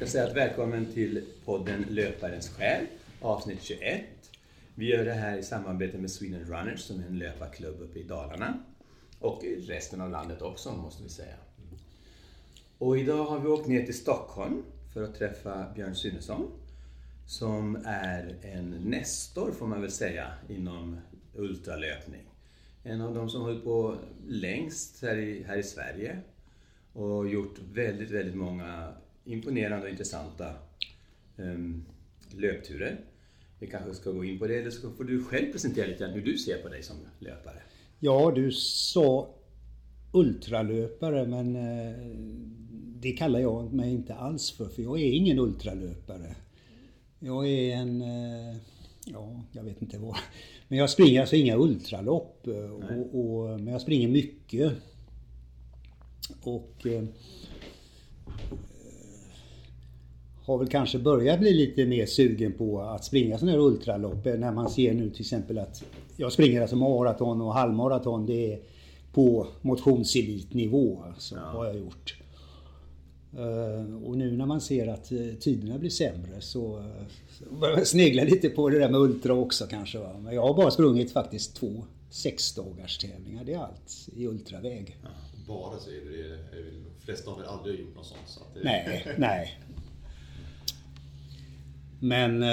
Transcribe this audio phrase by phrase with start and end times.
[0.00, 2.86] brukar säga att välkommen till podden Löparens själ,
[3.20, 4.04] avsnitt 21.
[4.74, 8.02] Vi gör det här i samarbete med Sweden Runners som är en löparklubb uppe i
[8.02, 8.58] Dalarna.
[9.18, 11.34] Och i resten av landet också, måste vi säga.
[12.78, 14.62] Och idag har vi åkt ner till Stockholm
[14.94, 16.50] för att träffa Björn Synesson
[17.26, 21.00] som är en nestor, får man väl säga, inom
[21.34, 22.24] ultralöpning.
[22.82, 23.96] En av de som hållit på
[24.26, 26.18] längst här i, här i Sverige
[26.92, 28.92] och gjort väldigt, väldigt många
[29.32, 30.54] imponerande och intressanta
[31.36, 31.84] um,
[32.30, 33.00] löpturer.
[33.58, 36.22] Vi kanske ska gå in på det, eller så får du själv presentera lite hur
[36.22, 37.62] du ser på dig som löpare.
[37.98, 39.34] Ja, du sa
[40.12, 41.94] ultralöpare, men eh,
[43.00, 46.34] det kallar jag mig inte alls för, för jag är ingen ultralöpare.
[47.18, 48.56] Jag är en, eh,
[49.04, 50.16] ja, jag vet inte vad.
[50.68, 52.46] Men jag springer alltså inga ultralopp.
[52.46, 54.72] Eh, och, och, men jag springer mycket.
[56.42, 56.86] Och
[60.50, 64.24] har väl kanske börjat bli lite mer sugen på att springa sådana här ultralopp.
[64.24, 65.84] När man ser nu till exempel att
[66.16, 68.26] jag springer alltså maraton och halvmaraton.
[68.26, 68.60] Det är
[69.12, 71.40] på motionselitnivå alltså, ja.
[71.40, 72.16] har jag gjort.
[73.38, 77.86] Uh, och nu när man ser att uh, tiderna blir sämre så, uh, börjar jag
[77.86, 79.98] snegla lite på det där med ultra också kanske.
[79.98, 80.18] Va?
[80.18, 83.44] Men jag har bara sprungit faktiskt två sexdagars tävlingar.
[83.44, 84.96] Det är allt i ultraväg.
[85.02, 85.08] Ja,
[85.48, 86.16] bara säger du.
[86.16, 88.20] Det är, de flesta har väl aldrig gjort något sånt.
[88.26, 88.60] Så det...
[88.64, 89.58] Nej, nej.
[92.00, 92.44] Men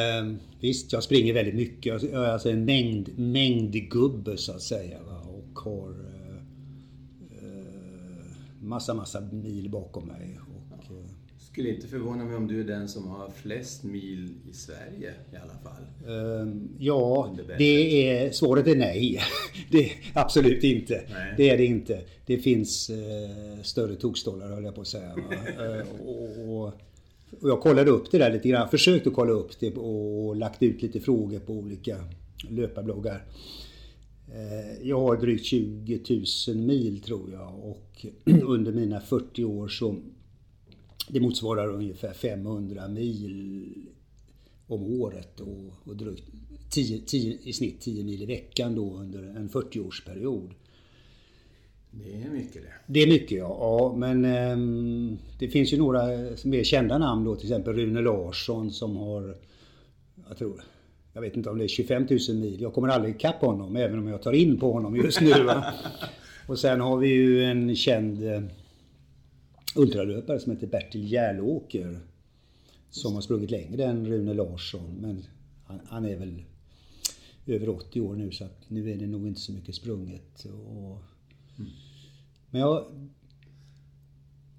[0.59, 2.03] visst, jag springer väldigt mycket.
[2.03, 4.97] Jag är alltså en mängd, mängdgubbe så att säga.
[5.03, 5.19] Va?
[5.19, 5.95] Och har
[8.61, 10.39] massa, massa mil bakom mig.
[11.57, 15.35] Skulle inte förvåna mig om du är den som har flest mil i Sverige i
[15.35, 16.13] alla fall.
[16.41, 19.19] Um, ja, det är, svaret är nej.
[19.71, 21.03] det, absolut inte.
[21.09, 21.33] Nej.
[21.37, 22.01] Det är det inte.
[22.25, 25.15] Det finns uh, större tokstollar höll jag på att säga.
[25.15, 26.73] uh, och, och,
[27.41, 28.69] och, jag kollade upp det där lite grann.
[28.69, 31.97] Försökte kolla upp det och lagt ut lite frågor på olika
[32.49, 33.25] löparbloggar.
[34.33, 36.01] Eh, jag har drygt 20
[36.47, 38.05] 000 mil tror jag och
[38.43, 39.95] under mina 40 år så
[41.09, 43.65] det motsvarar ungefär 500 mil
[44.67, 46.23] om året och, och drygt
[46.69, 50.51] 10, 10, i snitt 10 mil i veckan då under en 40-årsperiod.
[52.03, 52.73] Det är mycket det.
[52.87, 53.57] Det är mycket ja.
[53.59, 56.07] ja men eh, det finns ju några
[56.43, 57.35] mer kända namn då.
[57.35, 59.35] Till exempel Rune Larsson som har,
[60.27, 60.61] jag tror,
[61.13, 62.61] jag vet inte om det är 25 000 mil.
[62.61, 65.33] Jag kommer aldrig ikapp honom även om jag tar in på honom just nu.
[66.47, 68.41] och sen har vi ju en känd eh,
[69.75, 71.99] ultralöpare som heter Bertil Järlåker.
[72.89, 74.95] Som har sprungit längre än Rune Larsson.
[75.01, 75.23] Men
[75.65, 76.43] han, han, är väl
[77.45, 80.45] över 80 år nu så att nu är det nog inte så mycket sprunget.
[80.45, 80.97] Och,
[81.57, 81.71] mm.
[82.49, 82.85] Men jag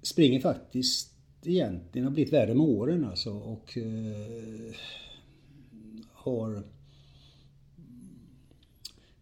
[0.01, 1.13] springer faktiskt
[1.43, 3.31] egentligen, har blivit värre med åren alltså.
[3.31, 4.75] Och eh,
[6.13, 6.63] har...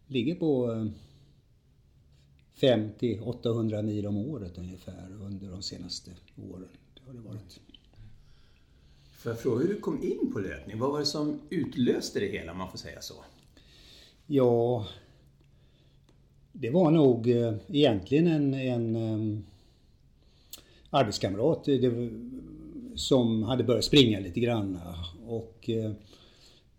[0.06, 0.86] Ligger på eh,
[2.60, 6.10] 50-800 mil om året ungefär under de senaste
[6.52, 6.68] åren.
[6.94, 7.60] Det har det varit.
[9.12, 10.78] Får jag fråga hur du kom in på löpning?
[10.78, 13.14] Vad var det som utlöste det hela om man får säga så?
[14.26, 14.86] Ja,
[16.60, 19.44] det var nog eh, egentligen en, en um,
[20.90, 22.10] arbetskamrat det,
[22.94, 24.78] som hade börjat springa lite grann.
[25.26, 25.92] Och, uh,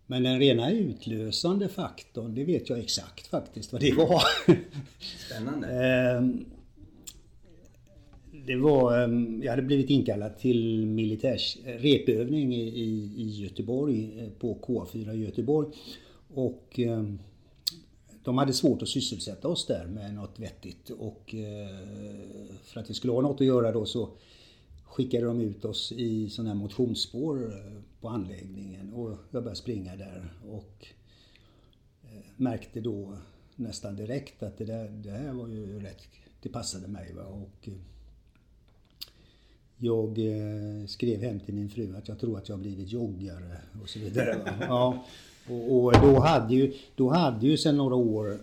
[0.07, 4.21] men den rena utlösande faktorn, det vet jag exakt faktiskt vad det var.
[5.29, 5.67] Spännande.
[5.67, 6.45] Ehm,
[8.45, 14.57] det var, ehm, jag hade blivit inkallad till militärs repövning i, i Göteborg, eh, på
[14.61, 15.67] K4 i Göteborg.
[16.33, 17.19] Och ehm,
[18.23, 22.93] de hade svårt att sysselsätta oss där med något vettigt och eh, för att vi
[22.93, 24.09] skulle ha något att göra då så
[24.83, 29.95] skickade de ut oss i sådana här motionsspår eh, på anläggningen och jag började springa
[29.95, 30.87] där och
[32.03, 33.17] eh, märkte då
[33.55, 36.07] nästan direkt att det där det här var ju rätt,
[36.41, 37.13] det passade mig.
[37.13, 37.25] Va?
[37.25, 37.69] Och
[39.77, 40.19] jag
[40.87, 43.99] skrev hem till min fru att jag tror att jag har blivit joggare och så
[43.99, 44.37] vidare.
[44.37, 44.51] Va?
[44.59, 45.05] Ja.
[45.49, 48.39] Och, och, då hade ju, då hade ju sedan några år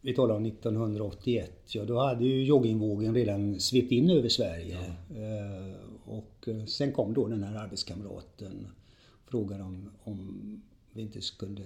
[0.00, 4.78] vi talar om 1981, ja då hade ju joggingvågen redan svept in över Sverige.
[4.78, 4.94] Ja.
[6.04, 8.66] Och eh, sen kom då den här arbetskamraten
[9.24, 10.62] och frågade om, om
[10.92, 11.62] vi inte skulle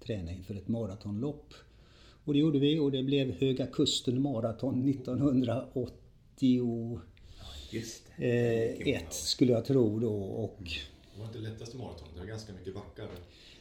[0.00, 1.54] träna inför ett maratonlopp.
[2.24, 5.92] Och det gjorde vi och det blev Höga Kusten Maraton 1981
[8.18, 10.22] eh, skulle jag tro då.
[10.22, 10.60] Och
[11.14, 13.08] det var inte lättaste maraton, det var ganska mycket backar.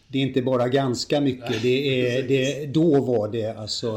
[0.08, 3.88] Det är inte bara ganska mycket, det är, det, då var det alltså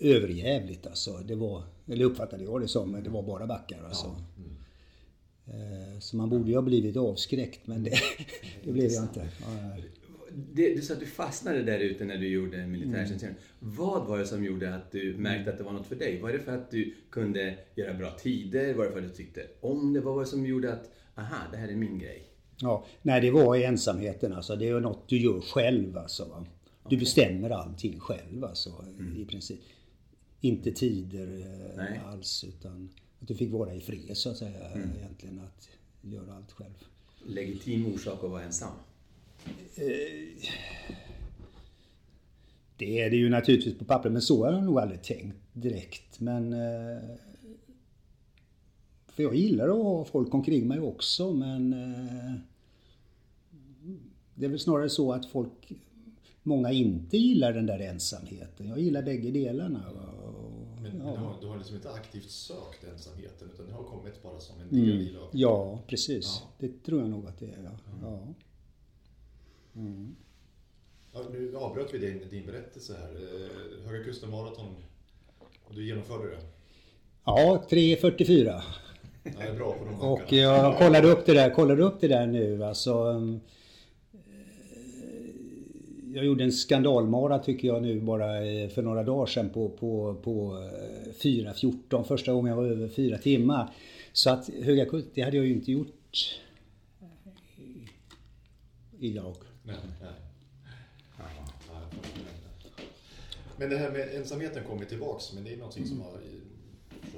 [0.00, 1.10] överjävligt alltså.
[1.10, 4.06] Det var, eller uppfattade jag det som, det var bara backar alltså.
[4.06, 4.52] Mm.
[5.46, 7.90] Eh, så man borde ju ha blivit avskräckt men det,
[8.64, 9.28] det blev jag inte.
[10.34, 13.36] Det, du sa att du fastnade där ute när du gjorde militärtjänstgöring.
[13.36, 13.74] Mm.
[13.76, 16.20] Vad var det som gjorde att du märkte att det var något för dig?
[16.20, 18.74] Var det för att du kunde göra bra tider?
[18.74, 20.00] Var det för att du tyckte om det?
[20.00, 22.31] Vad var det som gjorde att, aha, det här är min grej?
[22.62, 24.56] Ja, nej det var ensamheten alltså.
[24.56, 26.24] Det är något du gör själv alltså.
[26.24, 26.46] Va?
[26.88, 29.22] Du bestämmer allting själv alltså mm.
[29.22, 29.60] i princip.
[30.40, 32.00] Inte tider eh, nej.
[32.06, 34.90] alls utan att du fick vara i fred så att säga mm.
[34.98, 35.40] egentligen.
[35.40, 35.68] Att
[36.02, 36.84] göra allt själv.
[37.26, 38.72] Legitim orsak att vara ensam?
[39.74, 39.84] Eh,
[42.76, 46.20] det är det ju naturligtvis på papper men så har jag nog aldrig tänkt direkt.
[46.20, 46.52] Men...
[46.52, 47.02] Eh,
[49.06, 51.74] för jag gillar att ha folk omkring mig också men...
[54.34, 55.72] Det är väl snarare så att folk...
[56.44, 58.68] Många inte gillar den där ensamheten.
[58.68, 59.84] Jag gillar bägge delarna.
[60.82, 61.04] Men, ja.
[61.04, 64.40] men du, har, du har liksom inte aktivt sökt ensamheten utan det har kommit bara
[64.40, 65.00] som en del mm.
[65.00, 65.28] i löpningen?
[65.32, 66.42] Ja, precis.
[66.42, 66.48] Ja.
[66.58, 67.70] Det tror jag nog att det är.
[68.02, 68.08] Ja.
[68.08, 68.34] Mm.
[69.76, 70.16] Mm.
[71.12, 73.10] Ja, nu avbröt vi din, din berättelse här.
[73.10, 74.74] Eh, Höga Kusten Marathon,
[75.64, 76.40] och du genomförde det?
[77.24, 78.62] Ja, 3.44.
[79.24, 82.08] Ja, det är bra på de Och jag kollade upp det där, kollade upp det
[82.08, 83.20] där nu alltså.
[86.14, 90.14] Jag gjorde en skandalmara tycker jag nu bara eh, för några dagar sedan på, på,
[90.14, 90.52] på
[91.22, 91.94] 4.14.
[91.94, 93.70] Eh, Första gången jag var över 4 timmar.
[94.12, 96.40] Så att Höga Kusten, det hade jag ju inte gjort
[99.00, 99.36] idag.
[99.62, 99.76] Nej,
[103.56, 106.12] Men det här med ensamheten kommer tillbaks, men det är någonting som har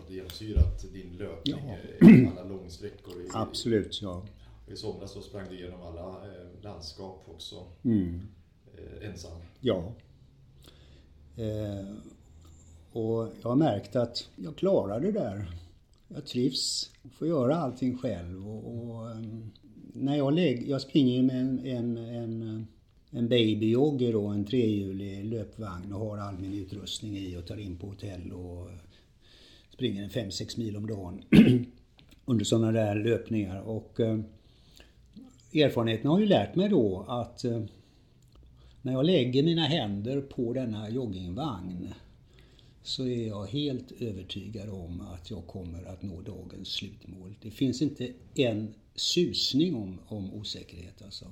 [0.08, 1.54] genomsyrat din löpning,
[2.00, 2.30] ja.
[2.30, 3.22] alla långsträckor.
[3.22, 4.26] I, Absolut, ja.
[4.66, 7.66] I somras så sprang du igenom alla eh, landskap också.
[7.84, 8.20] Mm.
[8.78, 9.40] Eh, ensam.
[9.60, 9.92] Ja.
[11.36, 11.86] Eh,
[12.92, 15.50] och jag har märkt att jag klarar det där.
[16.08, 19.50] Jag trivs, får göra allting själv och, och mm,
[19.92, 22.66] när jag, lägger, jag springer med en, en, en,
[23.10, 27.76] en babyjogger då, en trehjulig löpvagn och har all min utrustning i och tar in
[27.76, 28.70] på hotell och
[29.70, 31.22] springer en 5-6 mil om dagen
[32.24, 33.60] under sådana där löpningar.
[33.60, 34.18] Och eh,
[35.54, 37.62] erfarenheten har ju lärt mig då att eh,
[38.84, 41.94] när jag lägger mina händer på denna joggingvagn
[42.82, 47.34] så är jag helt övertygad om att jag kommer att nå dagens slutmål.
[47.42, 51.24] Det finns inte en susning om, om osäkerhet alltså.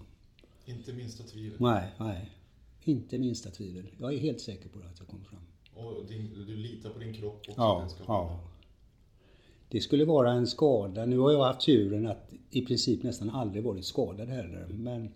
[0.64, 1.56] Inte minsta tvivel?
[1.60, 2.30] Nej, nej.
[2.84, 3.86] Inte minsta tvivel.
[3.98, 5.40] Jag är helt säker på att jag kommer fram.
[5.74, 7.52] Och din, du litar på din kropp också?
[7.56, 8.40] Ja, ja.
[9.68, 11.06] Det skulle vara en skada.
[11.06, 14.66] Nu har jag haft turen att i princip nästan aldrig varit skadad heller.
[14.68, 15.10] Men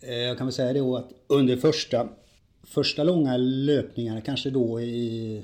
[0.00, 2.08] Eh, jag kan väl säga då att under första,
[2.62, 5.42] första långa löpningarna, kanske då i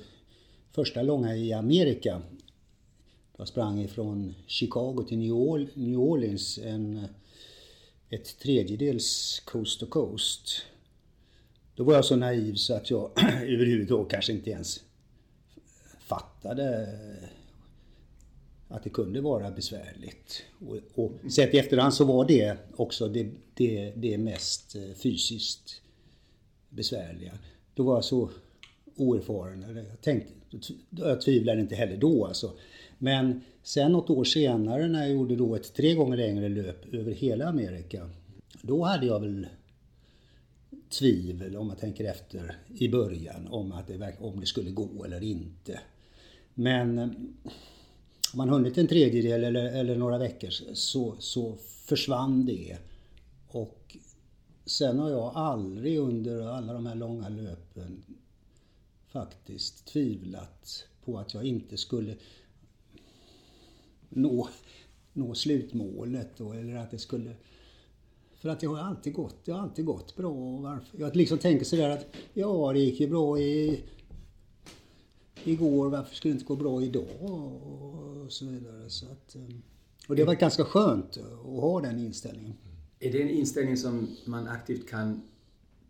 [0.72, 2.22] första långa i Amerika,
[3.36, 5.18] jag sprang ifrån Chicago till
[5.74, 7.06] New Orleans, en,
[8.10, 10.62] ett tredjedels coast to coast.
[11.74, 13.10] Då var jag så naiv så att jag
[13.42, 14.80] överhuvudtaget kanske inte ens
[15.98, 16.98] fattade
[18.72, 20.42] att det kunde vara besvärligt.
[20.68, 25.82] Och, och sett i efterhand så var det också det, det, det mest eh, fysiskt
[26.68, 27.32] besvärliga.
[27.74, 28.30] Då var jag så
[28.96, 29.86] oerfaren.
[29.90, 30.32] Jag, tänkte,
[30.90, 32.52] jag tvivlade inte heller då alltså.
[32.98, 37.12] Men sen något år senare när jag gjorde då ett tre gånger längre löp över
[37.12, 38.10] hela Amerika.
[38.62, 39.46] Då hade jag väl
[40.88, 45.22] tvivel om jag tänker efter i början om, att det, om det skulle gå eller
[45.22, 45.80] inte.
[46.54, 47.16] Men
[48.32, 52.76] har man hunnit en tredjedel eller, eller några veckor så, så försvann det.
[53.48, 53.96] Och
[54.64, 58.02] sen har jag aldrig under alla de här långa löpen
[59.08, 62.16] faktiskt tvivlat på att jag inte skulle
[64.08, 64.48] nå,
[65.12, 67.34] nå slutmålet då, eller att det skulle...
[68.34, 70.32] För att det har alltid gått, det har alltid gått bra.
[70.56, 71.00] varför?
[71.00, 73.80] Jag liksom tänker sådär att ja, det gick ju bra i,
[75.44, 77.22] igår, varför skulle det inte gå bra idag?
[78.24, 78.90] Och så vidare.
[78.90, 79.42] Så att, eh,
[80.08, 82.54] och det varit ganska skönt att ha den inställningen.
[83.00, 85.22] Är det en inställning som man aktivt kan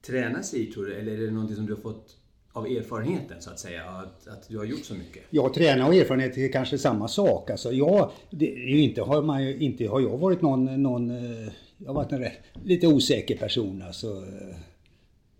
[0.06, 0.94] träna sig i tror du?
[0.94, 2.16] Eller är det någonting som du har fått
[2.52, 5.22] av erfarenheten så att säga, att, att du har gjort så mycket?
[5.30, 7.50] Ja, träna och erfarenhet är kanske samma sak.
[7.50, 11.86] Alltså, jag, det är inte, har man inte har jag varit någon, någon eh, jag
[11.86, 14.24] har varit en rätt, lite osäker person alltså.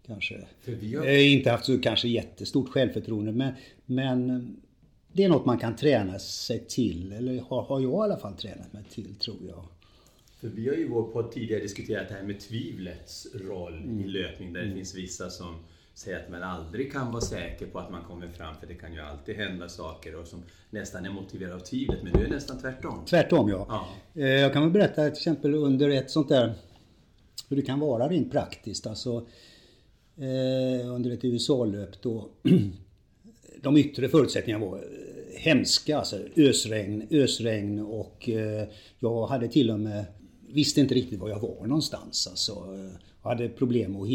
[0.03, 0.47] Eh, kanske.
[0.99, 1.07] Har...
[1.09, 3.53] Inte haft så kanske jättestort självförtroende men,
[3.87, 4.57] men
[5.13, 8.35] det är något man kan träna sig till, eller har, har jag i alla fall
[8.35, 9.65] tränat mig till tror jag.
[10.41, 14.01] För vi har ju i vår podd tidigare diskuterat det här med tvivlets roll mm.
[14.01, 14.77] i löpning där det mm.
[14.77, 15.57] finns vissa som
[15.95, 18.95] säga att man aldrig kan vara säker på att man kommer fram för det kan
[18.95, 22.35] ju alltid hända saker och som nästan är motiverade av tvivlet men nu är det
[22.35, 23.05] nästan tvärtom.
[23.07, 23.67] Tvärtom ja.
[23.69, 23.89] ja.
[24.23, 26.55] Eh, jag kan väl berätta till exempel under ett sånt där
[27.49, 28.87] hur det kan vara rent praktiskt.
[28.87, 29.23] Alltså eh,
[30.17, 32.29] Eh, under ett USA-löp då
[33.63, 34.83] de yttre förutsättningarna var eh,
[35.39, 35.99] hemska.
[35.99, 40.05] Alltså ösregn, ösregn och eh, jag hade till och med
[40.49, 42.27] visste inte riktigt var jag var någonstans.
[42.27, 42.53] Alltså,
[43.23, 44.09] jag hade problem att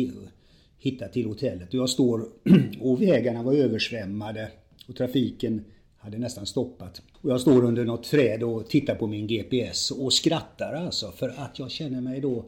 [0.77, 1.69] hitta till hotellet.
[1.69, 2.25] Och jag står
[2.81, 4.51] och vägarna var översvämmade
[4.87, 5.65] och trafiken
[5.97, 7.01] hade nästan stoppat.
[7.21, 11.29] Och jag står under något träd och tittar på min GPS och skrattar alltså för
[11.29, 12.45] att jag känner mig då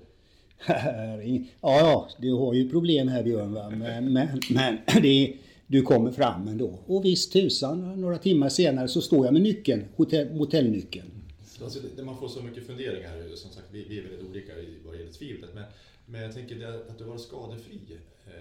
[0.68, 3.70] ja, ja, du har ju problem här Björn va?
[3.70, 5.34] men, men, men det,
[5.68, 6.80] du kommer fram ändå.
[6.86, 11.12] Och visst tusan, några timmar senare så står jag med nyckeln, hotell, hotellnyckeln.
[11.64, 14.54] Alltså, man får så mycket funderingar, som sagt vi, vi är väldigt olika
[14.86, 15.50] vad det gäller tvivlet.
[15.54, 15.64] Men,
[16.06, 17.80] men jag tänker att du var skadefri
[18.26, 18.34] eh,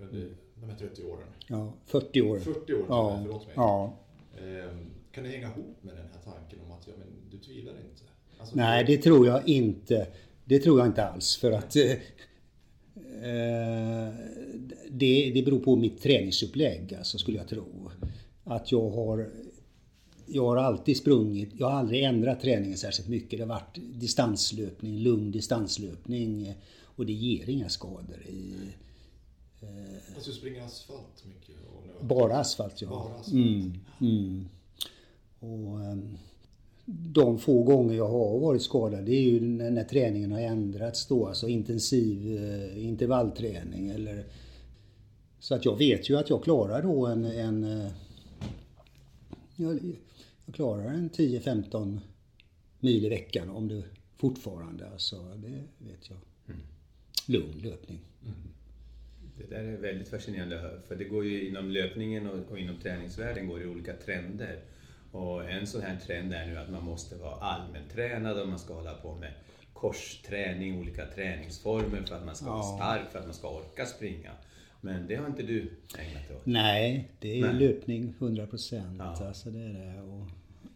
[0.00, 0.34] under mm.
[0.54, 1.28] de här 30 åren.
[1.46, 2.38] Ja, 40 år.
[2.38, 3.20] 40 år, ja.
[3.22, 3.54] förlåt mig.
[3.56, 3.96] Ja.
[4.36, 4.76] Eh,
[5.12, 8.02] kan det hänga ihop med den här tanken om att ja, men, du tvivlar inte?
[8.38, 10.06] Alltså, Nej, det tror jag inte.
[10.44, 11.92] Det tror jag inte alls för att eh,
[14.90, 17.90] det, det beror på mitt träningsupplägg, alltså, skulle jag tro.
[18.44, 19.30] Att jag har
[20.26, 23.38] jag har alltid sprungit, jag har aldrig ändrat träningen särskilt mycket.
[23.38, 28.26] Det har varit distanslöpning, lugn distanslöpning och det ger inga skador.
[28.28, 28.54] I,
[29.60, 29.68] eh,
[30.14, 31.54] alltså du springer asfalt mycket?
[32.00, 32.88] Bara asfalt ja.
[32.88, 33.32] Bara asfalt.
[33.32, 34.48] Mm, mm.
[35.38, 36.18] Och, um,
[36.86, 41.06] de få gånger jag har varit skadad det är ju när, när träningen har ändrats
[41.06, 44.24] då, alltså intensiv uh, intervallträning eller
[45.38, 47.90] så att jag vet ju att jag klarar då en, en uh,
[49.56, 49.80] jag,
[50.46, 51.98] jag klarar en 10-15
[52.80, 53.82] mil i veckan om det
[54.16, 56.18] fortfarande, alltså det vet jag.
[56.46, 56.60] Mm.
[57.26, 58.00] Lugn löpning.
[58.22, 58.34] Mm.
[59.38, 63.48] Det där är väldigt fascinerande för det går ju inom löpningen och, och inom träningsvärlden
[63.48, 64.60] går det olika trender.
[65.14, 68.74] Och en sån här trend är nu att man måste vara allmäntränad och man ska
[68.74, 69.32] hålla på med
[69.72, 72.52] korsträning, olika träningsformer för att man ska ja.
[72.52, 74.30] vara stark, för att man ska orka springa.
[74.80, 75.60] Men det har inte du
[75.98, 76.46] ägnat dig åt?
[76.46, 77.54] Nej, det är Nej.
[77.54, 78.96] löpning 100 procent.
[78.98, 79.26] Ja.
[79.26, 80.02] Alltså det är det.
[80.02, 80.26] Och...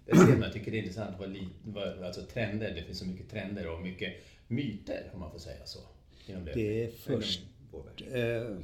[0.06, 0.42] Det ser man.
[0.42, 3.82] Jag tycker det är intressant vad, vad, alltså trender, det finns så mycket trender och
[3.82, 4.14] mycket
[4.48, 5.78] myter om man får säga så.
[6.26, 7.42] Inom det är först
[8.12, 8.56] eh,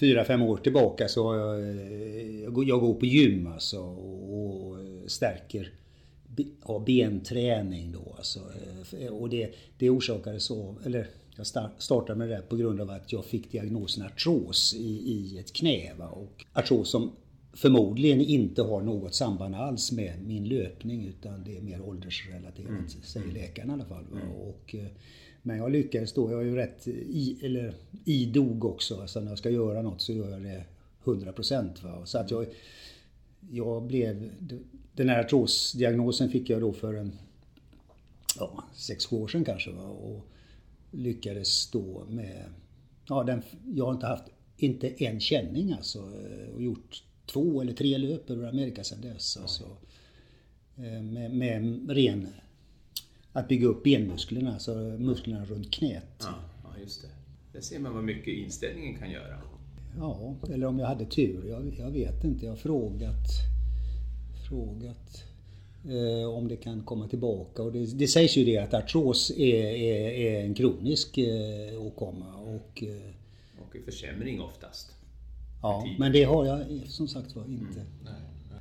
[0.00, 4.76] fyra, fem år tillbaka så jag, eh, jag går på gym alltså och
[5.06, 5.72] stärker
[6.62, 8.40] har benträning då alltså.
[9.00, 11.46] Eh, och det, det orsakades av, eller jag
[11.78, 15.94] startade med det på grund av att jag fick diagnosen artros i, i ett knä.
[15.98, 16.08] Va?
[16.08, 17.12] Och artros som
[17.52, 22.88] förmodligen inte har något samband alls med min löpning utan det är mer åldersrelaterat, mm.
[22.88, 24.04] säger läkaren i alla fall.
[24.12, 24.30] Mm.
[24.30, 24.86] Och, eh,
[25.46, 27.74] men jag lyckades då, jag är ju rätt i, eller
[28.04, 30.64] idog också, alltså när jag ska göra något så gör jag det
[31.04, 32.46] 100% Så att jag,
[33.50, 34.30] jag blev,
[34.92, 37.12] den här artrosdiagnosen fick jag då för en,
[38.38, 39.70] ja, 6-7 år sedan kanske.
[39.70, 39.82] Va?
[39.82, 40.26] Och,
[40.90, 42.44] lyckades då med...
[43.08, 43.42] Ja, den,
[43.74, 44.24] jag har inte haft,
[44.56, 46.10] inte en känning alltså.
[46.54, 49.36] Och gjort två eller tre löp över Amerika sedan dess.
[49.36, 49.64] Alltså,
[50.76, 52.28] eh, med, med ren...
[53.36, 56.16] Att bygga upp benmusklerna, alltså musklerna runt knät.
[56.18, 57.08] Ja, ja just det.
[57.52, 59.38] Där ser man vad mycket inställningen kan göra.
[59.98, 61.48] Ja, eller om jag hade tur.
[61.48, 62.44] Jag, jag vet inte.
[62.44, 63.28] Jag har frågat,
[64.48, 65.24] frågat
[65.88, 67.62] Eh, om det kan komma tillbaka.
[67.62, 72.34] Och det, det sägs ju det att artros är, är, är en kronisk eh, åkomma.
[72.34, 73.10] Och, eh,
[73.66, 74.94] och en försämring oftast.
[75.62, 77.80] Ja, men det har jag som sagt var inte.
[77.80, 77.92] Mm.
[78.04, 78.14] Nej,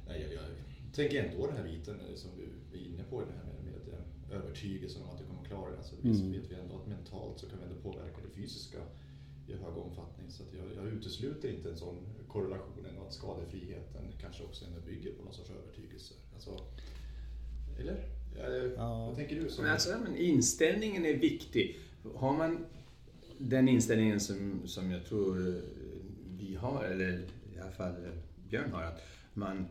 [0.07, 3.25] nej jag, jag, tänker ändå den här biten eh, som du är inne på, det
[3.37, 3.54] här med,
[4.35, 5.77] övertygelsen om att du kommer klara det.
[5.77, 6.31] Alltså, mm.
[6.31, 8.77] vet vi ändå att mentalt så kan vi ändå påverka det fysiska
[9.47, 10.29] i hög omfattning.
[10.29, 12.75] Så jag, jag utesluter inte en sån korrelation,
[13.07, 16.13] att skadefriheten kanske också ändå bygger på någon sorts övertygelse.
[16.33, 16.59] Alltså,
[17.79, 18.03] eller?
[18.77, 19.05] Ja.
[19.05, 19.49] Vad tänker du?
[19.49, 19.63] Som...
[19.63, 21.79] Men alltså, men inställningen är viktig.
[22.15, 22.65] Har man
[23.37, 25.61] den inställningen som, som jag tror
[26.39, 27.25] vi har, eller
[27.55, 27.93] i alla fall
[28.49, 29.01] Björn har, att
[29.33, 29.65] man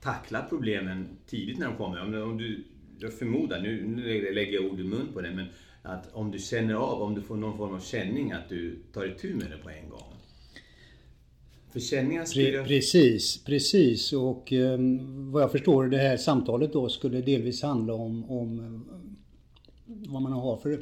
[0.00, 2.02] tacklar problemen tidigt när de kommer.
[2.02, 2.64] Om, om du,
[3.00, 5.46] jag förmodar, nu, nu lägger jag ord i mun på det, men
[5.82, 9.06] att om du känner av, om du får någon form av känning, att du tar
[9.06, 10.16] itu med det på en gång.
[11.72, 12.64] Försäljningen skulle...
[12.64, 14.12] Precis, precis.
[14.12, 20.12] Och eh, vad jag förstår det här samtalet då skulle delvis handla om, om eh,
[20.12, 20.80] vad man har för,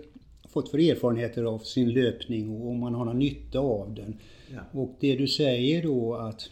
[0.48, 4.16] fått för erfarenheter av sin löpning och om man har någon nytta av den.
[4.52, 4.60] Ja.
[4.80, 6.50] Och det du säger då att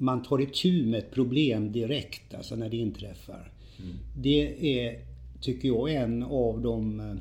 [0.00, 3.52] man tar itu med ett problem direkt, alltså när det inträffar.
[3.78, 3.96] Mm.
[4.16, 5.04] Det är,
[5.40, 7.16] tycker jag, en av de eh,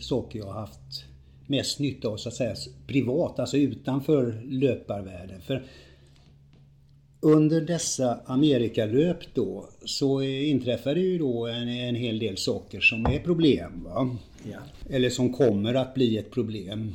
[0.00, 1.04] saker jag har haft
[1.46, 2.54] mest nytta av så att säga
[2.86, 5.40] privat, alltså utanför löparvärlden.
[5.40, 5.62] För
[7.20, 13.06] under dessa Amerikalöp då så inträffar det ju då en, en hel del saker som
[13.06, 13.84] är problem.
[13.84, 14.16] Va?
[14.52, 14.58] Ja.
[14.90, 16.94] Eller som kommer att bli ett problem.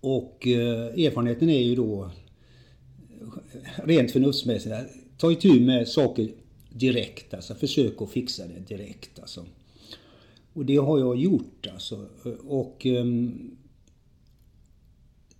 [0.00, 2.10] Och eh, erfarenheten är ju då
[3.84, 4.74] rent förnuftsmässigt,
[5.18, 6.28] ta itu med saker
[6.70, 7.34] direkt.
[7.34, 9.18] Alltså försök att fixa det direkt.
[9.20, 9.44] Alltså.
[10.52, 12.06] Och det har jag gjort alltså.
[12.48, 13.56] Och um,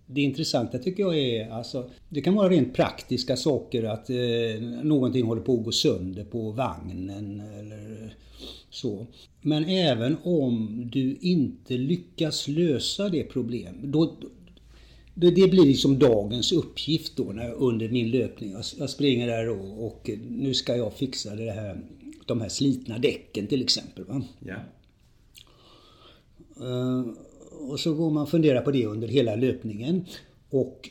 [0.06, 4.16] det intressanta tycker jag är, alltså, det kan vara rent praktiska saker att eh,
[4.82, 8.14] någonting håller på att gå sönder på vagnen eller
[8.70, 9.06] så.
[9.40, 14.16] Men även om du inte lyckas lösa det problemet, då,
[15.20, 18.52] det, det blir liksom dagens uppgift då när, under min löpning.
[18.52, 21.80] Jag, jag springer där och, och, nu ska jag fixa det här,
[22.26, 24.04] de här slitna däcken till exempel.
[24.04, 24.22] Va?
[24.38, 24.56] Ja.
[26.60, 27.06] Uh,
[27.70, 30.04] och så går man och funderar på det under hela löpningen.
[30.50, 30.90] Och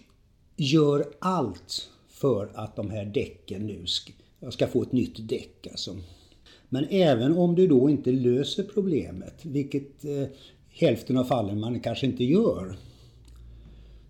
[0.56, 5.68] gör allt för att de här däcken nu ska, jag ska få ett nytt däck.
[5.72, 5.96] Alltså.
[6.70, 10.24] Men även om du då inte löser problemet, vilket eh,
[10.70, 12.78] hälften av fallen man kanske inte gör,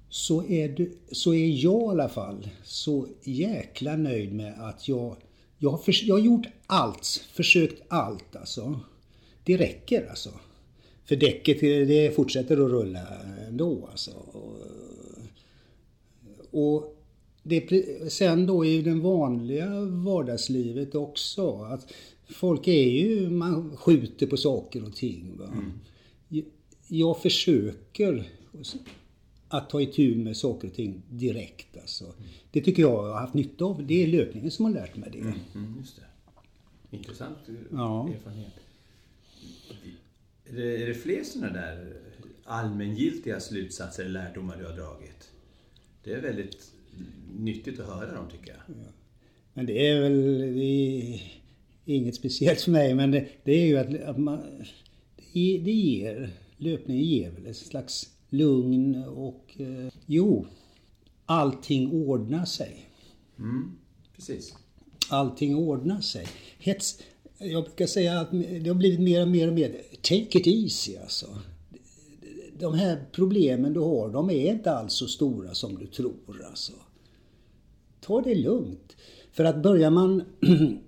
[0.09, 5.15] så är, du, så är jag i alla fall så jäkla nöjd med att jag,
[5.57, 8.79] jag, har, jag har gjort allt, försökt allt alltså.
[9.43, 10.29] Det räcker alltså.
[11.05, 13.07] För däcket det fortsätter att rulla
[13.47, 14.11] ändå alltså.
[16.51, 16.97] Och
[17.43, 21.51] det, sen då i det vanliga vardagslivet också.
[21.51, 21.93] Att
[22.29, 25.37] folk är ju, man skjuter på saker och ting.
[25.37, 25.45] Va?
[25.53, 26.45] Mm.
[26.87, 28.31] Jag försöker
[29.49, 31.77] att ta itu med saker och ting direkt.
[31.77, 32.03] Alltså.
[32.03, 32.15] Mm.
[32.51, 33.87] Det tycker jag har haft nytta av.
[33.87, 35.19] Det är löpningen som har lärt mig det.
[35.19, 36.97] Mm, mm just det.
[36.97, 37.37] Intressant
[37.71, 38.09] ja.
[38.09, 38.53] erfarenhet.
[40.45, 41.93] Är det, är det fler sådana där
[42.43, 45.31] allmängiltiga slutsatser eller lärdomar du har dragit?
[46.03, 46.71] Det är väldigt
[47.37, 48.57] nyttigt att höra dem tycker jag.
[48.67, 48.91] Ja.
[49.53, 50.37] Men det är väl
[51.85, 54.39] det är inget speciellt för mig men det, det är ju att, att man,
[55.33, 60.45] det, det ger, löpningen ger väl ett slags lugn och eh, jo,
[61.25, 62.89] allting ordnar sig.
[63.39, 63.71] Mm,
[64.15, 64.55] precis.
[65.09, 66.27] Allting ordnar sig.
[66.59, 66.99] Hets,
[67.37, 70.97] jag brukar säga att det har blivit mer och mer och mer, take it easy
[70.97, 71.27] alltså.
[72.59, 76.73] De här problemen du har, de är inte alls så stora som du tror alltså.
[77.99, 78.95] Ta det lugnt.
[79.31, 80.23] För att börjar man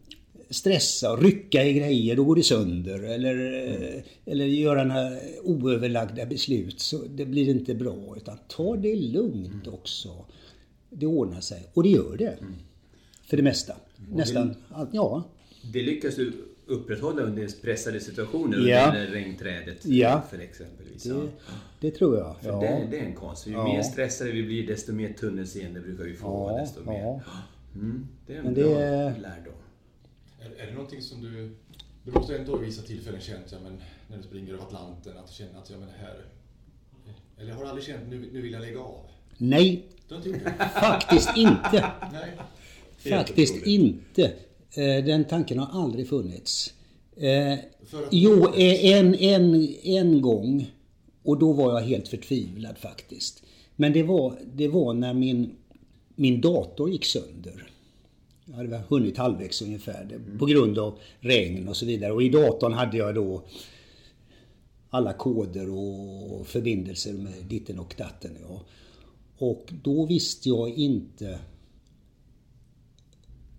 [0.50, 3.04] stressa och rycka i grejer, då går det sönder.
[3.04, 3.36] Eller,
[3.68, 4.02] mm.
[4.26, 5.12] eller göra några
[5.44, 8.14] oöverlagda beslut, så det blir inte bra.
[8.18, 9.74] Utan ta det lugnt mm.
[9.74, 10.26] också.
[10.90, 11.68] Det ordnar sig.
[11.74, 12.38] Och det gör det.
[12.42, 12.54] Mm.
[13.26, 13.74] För det mesta.
[14.10, 15.24] Nästan allt, ja.
[15.74, 16.34] Det lyckas du
[16.70, 18.88] upprätthålla under pressade situationer ja.
[18.88, 20.24] under regnträdet ja.
[20.30, 21.04] för exempelvis.
[21.04, 21.28] Det,
[21.80, 22.36] det tror jag.
[22.42, 22.60] För ja.
[22.60, 23.48] det, det, är en konst.
[23.48, 23.64] Ju ja.
[23.64, 26.52] mer stressade vi blir desto mer tunnelseende brukar vi få.
[26.52, 27.22] Ja, desto mer.
[27.76, 29.16] Mm, det är en Men bra det...
[29.22, 29.54] lärdom.
[30.40, 31.56] Är, är det någonting som du...
[32.04, 35.28] Du måste ändå i vissa tillfällen känt, ja, men, när du springer över Atlanten, att
[35.28, 36.26] du känner att ja, men här...
[37.38, 39.06] Eller har du aldrig känt, nu, nu vill jag lägga av?
[39.38, 39.84] Nej.
[40.74, 41.92] Faktiskt inte.
[42.14, 42.38] Nej.
[42.98, 44.24] Faktiskt inte.
[44.72, 46.74] Eh, den tanken har aldrig funnits.
[47.16, 47.60] Eh,
[48.12, 50.72] jo, eh, en, en, en gång.
[51.24, 53.44] Och då var jag helt förtvivlad faktiskt.
[53.76, 55.56] Men det var, det var när min,
[56.16, 57.70] min dator gick sönder.
[58.54, 60.38] Hade hunnit halvvägs ungefär mm.
[60.38, 62.12] på grund av regn och så vidare.
[62.12, 63.44] Och i datorn hade jag då
[64.90, 68.32] alla koder och förbindelser med ditten och datten.
[68.50, 68.62] Ja.
[69.38, 71.40] Och då visste jag inte...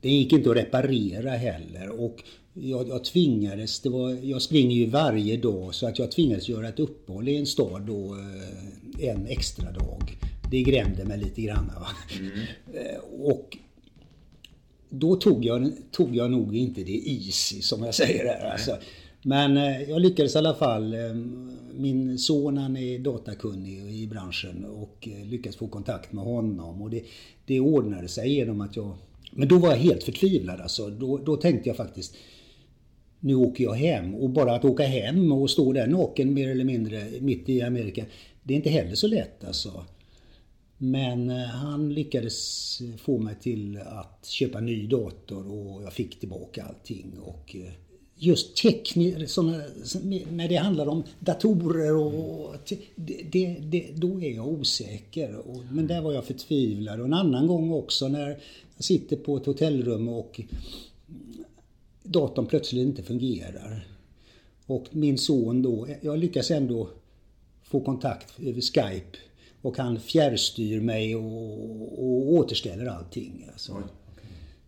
[0.00, 2.22] Det gick inte att reparera heller och
[2.54, 6.68] jag, jag tvingades, det var, jag springer ju varje dag så att jag tvingades göra
[6.68, 8.16] ett uppehåll i en stad då
[8.98, 10.18] eh, en extra dag.
[10.50, 11.70] Det grämde mig lite grann.
[12.18, 12.30] Mm.
[12.74, 13.58] Eh, och
[14.90, 18.50] då tog jag, tog jag nog inte det easy som jag säger här.
[18.50, 18.76] Alltså.
[19.22, 20.94] Men eh, jag lyckades i alla fall.
[20.94, 21.14] Eh,
[21.74, 26.82] min son han är datakunnig i branschen och eh, lyckades få kontakt med honom.
[26.82, 27.02] Och det,
[27.46, 28.96] det ordnade sig genom att jag...
[29.32, 30.90] Men då var jag helt förtvivlad alltså.
[30.90, 32.14] Då, då tänkte jag faktiskt
[33.20, 34.14] nu åker jag hem.
[34.14, 38.04] Och bara att åka hem och stå där naken mer eller mindre mitt i Amerika.
[38.42, 39.84] Det är inte heller så lätt alltså.
[40.82, 46.20] Men eh, han lyckades få mig till att köpa en ny dator och jag fick
[46.20, 47.12] tillbaka allting.
[47.22, 47.72] Och eh,
[48.16, 49.38] just tekniskt,
[50.30, 52.56] när det handlar om datorer och
[52.96, 55.42] det, det, då är jag osäker.
[55.70, 57.00] Men där var jag förtvivlad.
[57.00, 60.40] Och en annan gång också när jag sitter på ett hotellrum och
[62.02, 63.86] datorn plötsligt inte fungerar.
[64.66, 66.88] Och min son då, jag lyckas ändå
[67.62, 69.18] få kontakt över Skype
[69.62, 73.48] och han fjärrstyr mig och, och återställer allting.
[73.52, 73.72] Alltså.
[73.72, 73.84] Okay.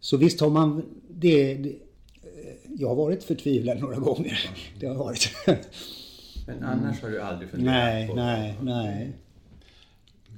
[0.01, 1.77] Så visst har man det, det,
[2.79, 4.51] Jag har varit förtvivlad några gånger.
[4.81, 5.31] Det har varit.
[6.47, 9.13] Men annars har du aldrig funderat nej, på Nej, nej, nej.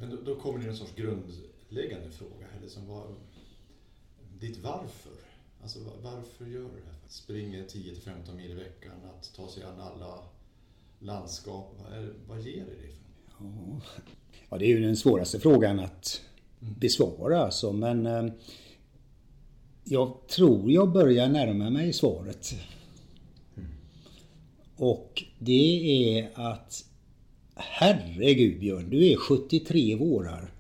[0.01, 2.61] Men då, då kommer det en sorts grundläggande fråga här.
[2.63, 3.07] Liksom var,
[4.41, 5.13] ditt varför.
[5.63, 6.99] Alltså varför gör du det här?
[7.09, 10.19] Springer 10-15 mil i veckan, att ta sig an alla
[10.99, 11.77] landskap.
[11.83, 12.95] Vad, är, vad ger det dig?
[13.39, 13.45] För?
[13.45, 13.81] Ja
[14.51, 16.21] ja, det är ju den svåraste frågan att
[16.59, 18.25] besvara alltså, men eh,
[19.85, 22.55] jag tror jag börjar närma mig svaret.
[24.77, 26.85] Och det är att
[27.57, 30.51] Herregud Björn, du är 73 vårar.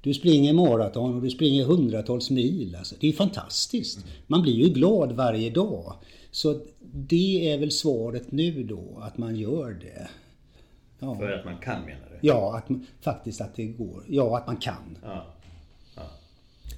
[0.00, 2.76] Du springer maraton och du springer hundratals mil.
[2.76, 4.06] Alltså, det är fantastiskt.
[4.26, 5.94] Man blir ju glad varje dag.
[6.30, 10.08] Så det är väl svaret nu då, att man gör det.
[10.98, 11.18] Ja.
[11.18, 12.28] För att man kan menar du?
[12.28, 12.68] Ja, att,
[13.00, 14.04] faktiskt att det går.
[14.08, 14.98] Ja, att man kan.
[15.02, 15.26] Ja.
[15.96, 16.02] Ja.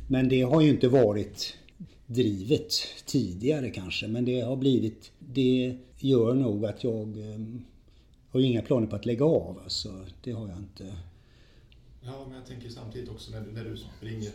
[0.08, 1.56] Men det har ju inte varit
[2.06, 2.72] drivet
[3.06, 4.08] tidigare kanske.
[4.08, 5.12] Men det har blivit...
[5.18, 7.40] Det gör nog att jag eh,
[8.30, 9.58] har inga planer på att lägga av.
[9.64, 10.96] Alltså, det har jag inte.
[12.00, 14.30] Ja, men jag tänker samtidigt också när du, när du springer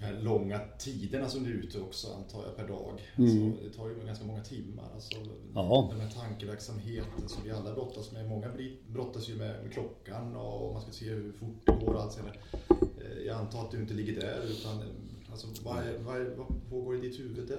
[0.00, 3.02] de här långa tiderna som du är ute också antar jag per dag.
[3.16, 3.52] Alltså, mm.
[3.64, 4.84] det tar ju ganska många timmar.
[4.94, 5.16] Alltså,
[5.54, 5.88] ja.
[5.92, 8.28] Den här tankeverksamheten som vi alla brottas med.
[8.28, 8.48] Många
[8.88, 12.12] brottas ju med, med klockan och man ska se hur fort det går och allt
[12.12, 12.34] senare.
[12.70, 14.82] Eh, jag antar att du inte ligger där utan
[15.30, 17.58] Alltså, vad, vad, vad pågår i ditt huvud där?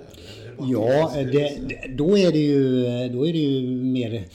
[0.58, 4.28] Det ja, det, då, är det ju, då är det ju mer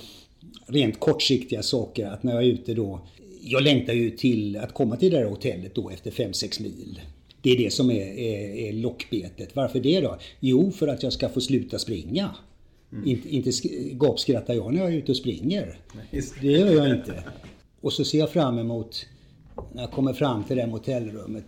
[0.66, 2.06] rent kortsiktiga saker.
[2.06, 3.00] Att när jag är ute då
[3.44, 7.00] jag längtar ju till att komma till det där hotellet då efter 5-6 mil.
[7.42, 9.56] Det är det som är, är, är lockbetet.
[9.56, 10.18] Varför det då?
[10.40, 12.30] Jo, för att jag ska få sluta springa.
[12.92, 13.08] Mm.
[13.08, 13.50] Inte, inte
[13.92, 15.78] gapskrattar jag när jag är ute och springer.
[16.40, 17.24] Det gör jag inte.
[17.80, 19.06] Och så ser jag fram emot,
[19.72, 21.44] när jag kommer fram till det hotellrummet.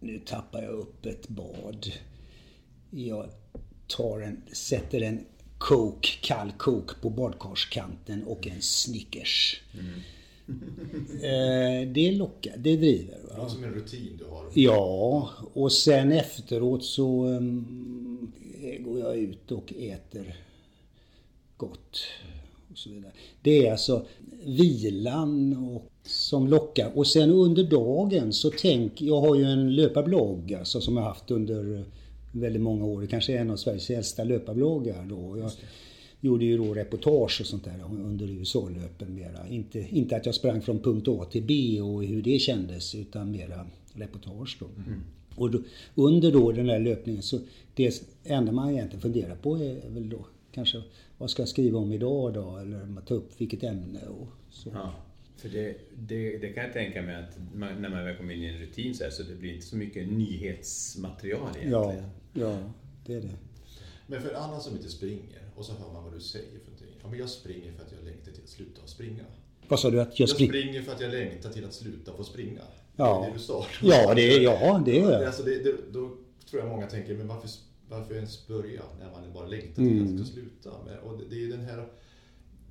[0.00, 1.92] Nu tappar jag upp ett bad.
[2.90, 3.26] Jag
[3.86, 5.20] tar en, sätter en
[5.58, 9.60] Coke, kall Coke på badkarskanten och en Snickers.
[9.74, 10.00] Mm.
[11.22, 13.18] Eh, det lockar, det driver.
[13.28, 13.34] Va?
[13.36, 14.44] Det är som en rutin du har.
[14.54, 18.32] Ja, och sen efteråt så um,
[18.78, 20.36] går jag ut och äter
[21.56, 22.00] gott.
[22.70, 23.12] Och så vidare.
[23.42, 24.06] Det är alltså
[24.44, 26.90] vilan och, som lockar.
[26.94, 31.30] Och sen under dagen så tänk, jag har ju en löparblogg alltså, som jag haft
[31.30, 31.84] under
[32.32, 33.00] väldigt många år.
[33.00, 35.38] Det kanske är en av Sveriges äldsta löparbloggar då.
[35.38, 35.50] Jag,
[36.20, 39.48] gjorde ju då reportage och sånt där under USA-löpen mera.
[39.48, 43.30] Inte, inte att jag sprang från punkt A till B och hur det kändes utan
[43.30, 44.66] mera reportage då.
[44.66, 45.00] Mm.
[45.36, 45.62] Och då,
[45.94, 47.38] under då den där löpningen så
[47.74, 50.82] det enda man egentligen funderar på är väl då kanske
[51.18, 54.70] vad ska jag skriva om idag då eller ta upp vilket ämne och så.
[54.74, 54.94] Ja,
[55.36, 58.42] för det, det, det kan jag tänka mig att man, när man väl kommer in
[58.42, 62.04] i en rutin så, här, så det blir inte så mycket nyhetsmaterial egentligen.
[62.32, 62.58] Ja, ja
[63.06, 63.30] det är det.
[64.06, 66.88] Men för alla som inte springer och så hör man vad du säger för någonting.
[67.02, 69.24] Ja, men jag springer för att jag längtar till att sluta springa.
[69.68, 70.00] Vad sa du?
[70.00, 70.50] Att jag, spring...
[70.52, 72.60] jag springer för att jag längtar till att sluta få springa.
[72.96, 73.66] Ja, det är det du sa.
[73.82, 75.24] Ja, det, ja, det jag.
[75.24, 76.10] Alltså det, det, då
[76.50, 77.50] tror jag många tänker, men varför,
[77.88, 80.22] varför ens börja när man bara längtar till mm.
[80.22, 80.70] att sluta?
[80.86, 81.88] Men, och det, det är ju den här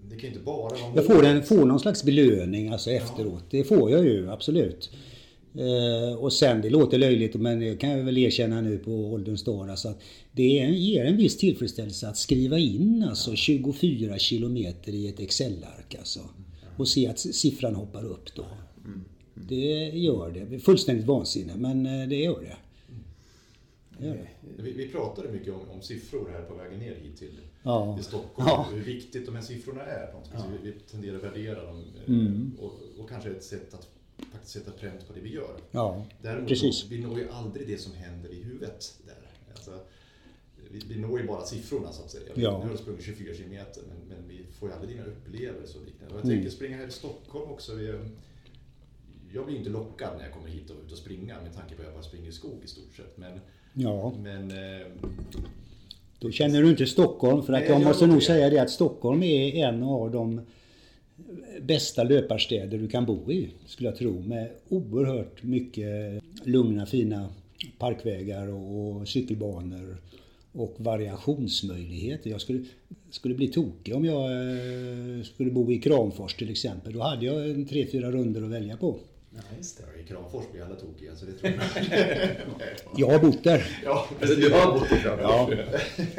[0.09, 3.43] det kan inte bara vara Jag får, en, får någon slags belöning alltså efteråt.
[3.49, 3.57] Ja.
[3.57, 4.91] Det får jag ju, absolut.
[5.55, 9.43] Eh, och sen, det låter löjligt men det kan jag väl erkänna nu på ålderns
[9.43, 9.69] dag.
[9.69, 15.19] Alltså att det ger en viss tillfredsställelse att skriva in alltså 24 kilometer i ett
[15.19, 16.19] Excel-ark alltså.
[16.77, 18.45] Och se att siffran hoppar upp då.
[19.33, 20.59] Det gör det.
[20.59, 22.57] Fullständigt vansinne men eh, det gör det.
[23.97, 24.63] det, gör det.
[24.63, 27.95] Vi, vi, pratade mycket om, om, siffror här på vägen ner hit till, ja.
[27.95, 28.49] till Stockholm.
[28.49, 28.67] Ja.
[28.73, 30.13] Hur viktigt de här siffrorna är.
[30.33, 30.45] Ja.
[30.63, 32.51] Vi, vi tenderar att värdera dem eh, mm.
[32.59, 33.87] och, och kanske ett sätt att
[34.31, 35.57] faktiskt sätta pränt på det vi gör.
[35.71, 36.85] Ja, Däremot precis.
[36.89, 39.15] vi når ju aldrig det som händer i huvudet där.
[39.51, 39.71] Alltså,
[40.71, 42.31] vi, vi når ju bara siffrorna så att säga.
[42.35, 42.57] Ja.
[42.57, 45.85] Nu har du sprungit 24 kilometer men, men vi får ju aldrig dina upplevelser och
[45.85, 46.15] liknande.
[46.15, 46.37] Och jag mm.
[46.37, 47.75] tänker springa här i Stockholm också.
[47.75, 47.99] Vi,
[49.33, 51.81] jag blir inte lockad när jag kommer hit och ut och springa med tanke på
[51.81, 53.17] att jag bara springer i skog i stort sett.
[53.17, 53.39] Men,
[53.73, 54.13] ja.
[54.19, 54.87] men eh,
[56.19, 59.23] då känner du inte Stockholm för att jag, jag måste nog säga det att Stockholm
[59.23, 60.41] är en av de
[61.61, 64.21] bästa löparstäder du kan bo i, skulle jag tro.
[64.21, 67.29] Med oerhört mycket lugna, fina
[67.77, 69.97] parkvägar och cykelbanor
[70.51, 72.29] och variationsmöjligheter.
[72.29, 72.63] Jag skulle,
[73.09, 76.93] skulle bli tokig om jag eh, skulle bo i Kramfors till exempel.
[76.93, 78.99] Då hade jag en tre, fyra runder att välja på.
[79.49, 80.01] Ja, just det.
[80.01, 81.53] I Kramfors blir alla tokiga, så det tror
[81.91, 82.29] jag.
[82.97, 83.79] jag har bott där.
[83.83, 85.57] Ja, alltså, du har bott i Kramfors?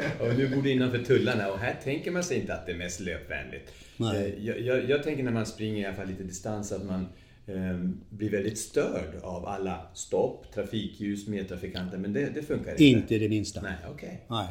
[0.09, 0.25] Ja.
[0.25, 2.99] och du bodde innanför tullarna och här tänker man sig inte att det är mest
[2.99, 3.71] löpvänligt.
[3.97, 4.35] Nej.
[4.37, 7.07] Eh, jag, jag, jag tänker när man springer i alla fall lite distans att man
[7.45, 7.77] eh,
[8.09, 12.83] blir väldigt störd av alla stopp, trafikljus, medtrafikanter, men det, det funkar inte?
[12.83, 13.61] Inte det minsta.
[13.61, 14.25] Nej, okej.
[14.27, 14.37] Okay.
[14.37, 14.47] Nej.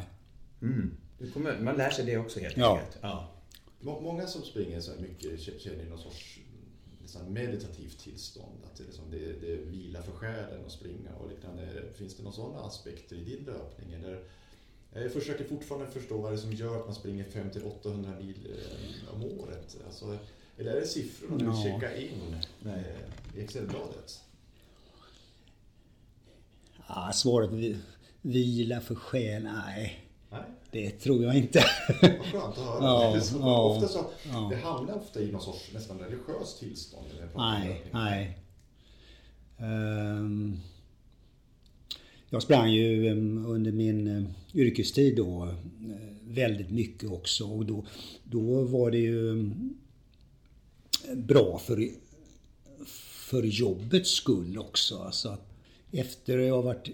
[0.61, 0.91] Mm.
[1.33, 2.77] Kommer, man lär sig det också helt ja.
[2.77, 2.97] enkelt.
[3.01, 3.27] Ja.
[3.79, 6.39] Många som springer så här mycket känner någon sorts
[7.13, 8.57] nästan meditativt tillstånd.
[8.63, 11.83] Att det, liksom, det, det vila för själen att springa och liknande.
[11.95, 13.93] Finns det några sådana aspekter i din löpning?
[13.93, 14.23] Eller,
[14.93, 19.13] jag försöker fortfarande förstå vad det är som gör att man springer 500-800 mil eh,
[19.13, 19.77] om året.
[19.85, 20.17] Alltså,
[20.57, 22.95] eller är det siffrorna du vill checka in Nej.
[23.35, 24.21] i Excelbladet?
[26.87, 27.79] Ja, svaret
[28.21, 30.10] vila för själ, nej.
[30.31, 30.41] Nej.
[30.71, 31.65] Det tror jag inte.
[32.01, 32.81] Vad skönt att höra.
[32.81, 34.47] Ja, det, så, ja, ofta så, ja.
[34.51, 37.05] det hamnar ofta i någon sorts nästan religiöst tillstånd.
[37.35, 38.37] Nej, nej.
[39.57, 40.59] Um,
[42.29, 45.53] jag sprang ju um, under min uh, yrkestid då uh,
[46.23, 47.85] väldigt mycket också och då,
[48.23, 49.73] då var det ju um,
[51.15, 51.89] bra för,
[53.29, 54.97] för jobbets skull också.
[54.97, 55.37] Alltså
[55.91, 56.89] efter jag varit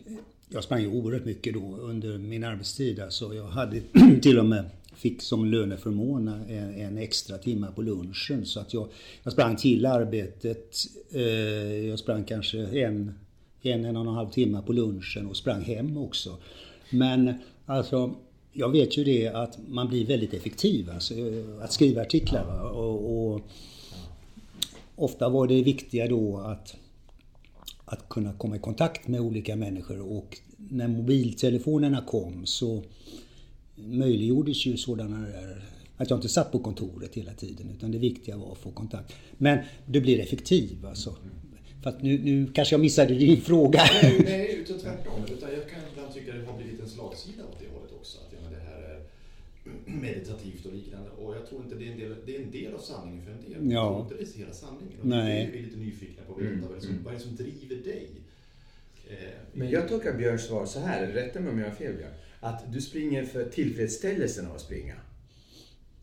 [0.50, 3.00] jag sprang ju oerhört mycket då under min arbetstid.
[3.00, 3.82] Alltså jag hade
[4.22, 4.66] till och med
[4.98, 8.46] fick som löneförmån en, en extra timme på lunchen.
[8.46, 8.88] Så att jag,
[9.24, 10.76] jag sprang till arbetet.
[11.12, 11.22] Eh,
[11.88, 13.14] jag sprang kanske en,
[13.62, 16.38] en, en och en halv timme på lunchen och sprang hem också.
[16.90, 17.34] Men
[17.66, 18.16] alltså,
[18.54, 22.72] jag vet ju det att man blir väldigt effektiv alltså, eh, att skriva artiklar.
[22.72, 23.42] Och, och,
[24.96, 26.76] ofta var det viktiga då att
[27.90, 32.84] att kunna komma i kontakt med olika människor och när mobiltelefonerna kom så
[33.76, 35.66] möjliggjordes ju sådana där
[35.98, 39.14] att jag inte satt på kontoret hela tiden utan det viktiga var att få kontakt.
[39.38, 41.16] Men du blir effektiv alltså.
[41.84, 43.82] För att nu, nu kanske jag missade din fråga.
[44.04, 45.24] Nej, nej utan tvärtom.
[45.34, 48.18] Utan jag kan ibland tycka att det har blivit en slagsida åt det hållet också.
[48.18, 49.02] Att ja, men det här är
[50.02, 51.10] meditativt och liknande.
[51.22, 53.32] Och jag tror inte det är en del, det är en del av sanningen för
[53.32, 53.72] en del.
[53.72, 53.84] Ja.
[53.84, 55.00] Jag tror inte det är hela sanningen.
[55.02, 55.50] Och Nej.
[55.54, 56.62] Vi är lite nyfikna på att veta Mm.
[56.68, 58.08] vad, det är som, vad är det som driver dig.
[59.10, 59.16] Eh,
[59.54, 62.12] Men jag tolkar Björns svar så här, rätta mig om jag har fel Björn.
[62.40, 64.96] Att du springer för tillfredsställelsen av att springa.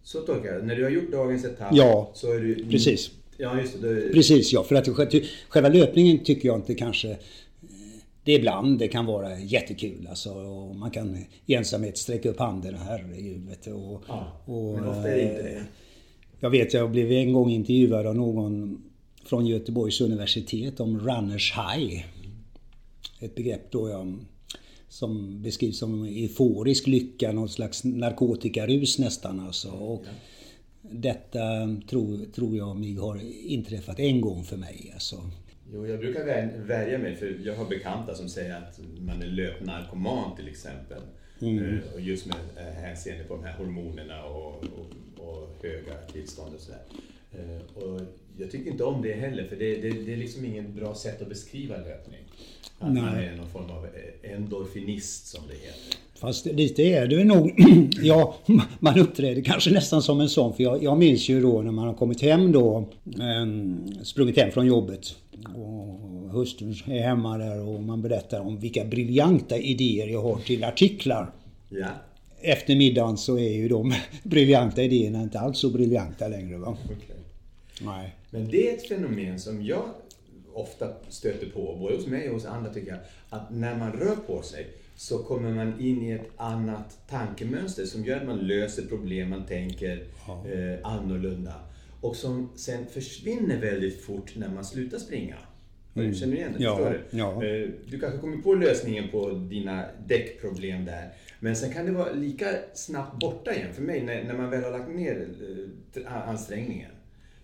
[0.03, 2.67] Så tolkar jag När du har gjort dagens etapp Ja, så är du...
[2.71, 3.11] Precis.
[3.37, 4.13] Ja, just det.
[4.13, 7.17] Precis ja, för att sj- själva löpningen tycker jag inte kanske
[8.25, 10.35] det ibland, det kan vara jättekul alltså.
[10.35, 13.49] Och man kan i ensamhet sträcka upp handen, herregud.
[13.67, 15.67] Och, Ja, och, men ofta är det inte eh, det.
[16.41, 18.83] Jag vet, jag blev en gång intervjuad av någon
[19.25, 22.05] från Göteborgs universitet om runners high.
[23.21, 24.19] Ett begrepp då jag,
[24.89, 29.71] som beskrivs som euforisk lycka, något slags narkotikarus nästan alltså.
[29.71, 30.05] Och
[30.91, 31.41] Detta
[31.89, 34.91] tror, tror jag mig har inträffat en gång för mig.
[34.95, 35.17] Alltså.
[35.75, 39.27] Jo, jag brukar vär- värja mig för jag har bekanta som säger att man är
[39.27, 40.99] löpnarkoman till exempel.
[41.41, 46.55] Eh, Och just med eh, hänseende på de här hormonerna och, och, och höga tillstånd
[46.55, 46.81] och sådär.
[47.33, 48.01] Eh, Och
[48.39, 51.23] jag tycker inte om det heller för det, det, det är liksom ingen bra sätt
[51.23, 52.21] att beskriva löpning.
[52.79, 53.27] Att man Nej.
[53.27, 53.87] är någon form av
[54.23, 55.99] endorfinist som det heter.
[56.15, 57.53] Fast lite är du nog.
[58.03, 58.37] ja,
[58.79, 60.55] man uppträder kanske nästan som en sån.
[60.55, 64.51] För jag, jag minns ju då när man har kommit hem då, eh, sprungit hem
[64.51, 65.17] från jobbet.
[65.57, 66.45] Och
[66.87, 71.31] hemma där och man berättar om vilka briljanta idéer jag har till artiklar.
[71.69, 71.89] Ja,
[72.41, 76.77] Efter middagen så är ju de briljanta idéerna inte alls så briljanta längre va.
[76.85, 77.17] okej.
[77.81, 78.15] Nej.
[78.31, 79.85] Men det är ett fenomen som jag
[80.55, 84.17] ofta stöter på, både hos mig och hos andra tycker jag, att när man rör
[84.17, 84.67] på sig
[84.97, 89.47] så kommer man in i ett annat tankemönster som gör att man löser problem, man
[89.47, 91.53] tänker eh, annorlunda.
[92.05, 95.37] Och som sen försvinner väldigt fort när man slutar springa.
[95.97, 96.15] Mm.
[96.15, 96.65] Känner du igen det?
[96.65, 97.19] Ja, Förstår du?
[97.19, 97.45] ja.
[97.45, 101.13] Eh, Du kanske kommer på lösningen på dina däckproblem där.
[101.41, 104.63] Men sen kan det vara lika snabbt borta igen för mig när, när man väl
[104.65, 105.29] har lagt ner
[105.95, 106.91] eh, ansträngningen.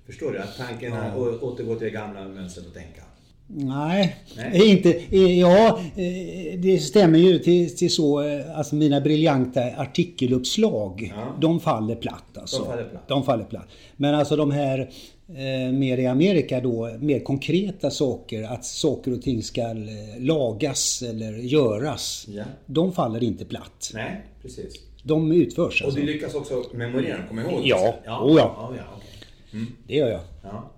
[0.07, 0.38] Förstår du?
[0.38, 1.16] Att tanken Ja.
[1.40, 3.03] återgår till det gamla mönstret att tänka.
[3.52, 4.70] Nej, Nej.
[4.70, 5.16] inte.
[5.16, 8.22] Ja, eh, det stämmer ju till, till så.
[8.22, 11.36] eh, Alltså mina briljanta artikeluppslag, Ja.
[11.40, 12.58] de faller platt alltså.
[12.58, 13.08] De faller platt.
[13.08, 13.68] De faller platt.
[13.96, 14.90] Men alltså de här
[15.28, 19.62] eh, mer i Amerika då, mer konkreta saker, att saker och ting ska
[20.18, 22.26] lagas eller göras.
[22.28, 22.44] Ja.
[22.66, 23.90] De faller inte platt.
[23.94, 24.74] Nej, precis.
[25.02, 26.00] De utförs Och alltså.
[26.00, 27.60] du lyckas också memorera, komma ihåg?
[27.64, 27.94] Ja.
[28.04, 28.20] ja.
[28.24, 28.54] Oh, ja.
[28.56, 29.66] ja, ja okej.
[29.86, 30.20] Det gör jag.
[30.42, 30.70] Ja.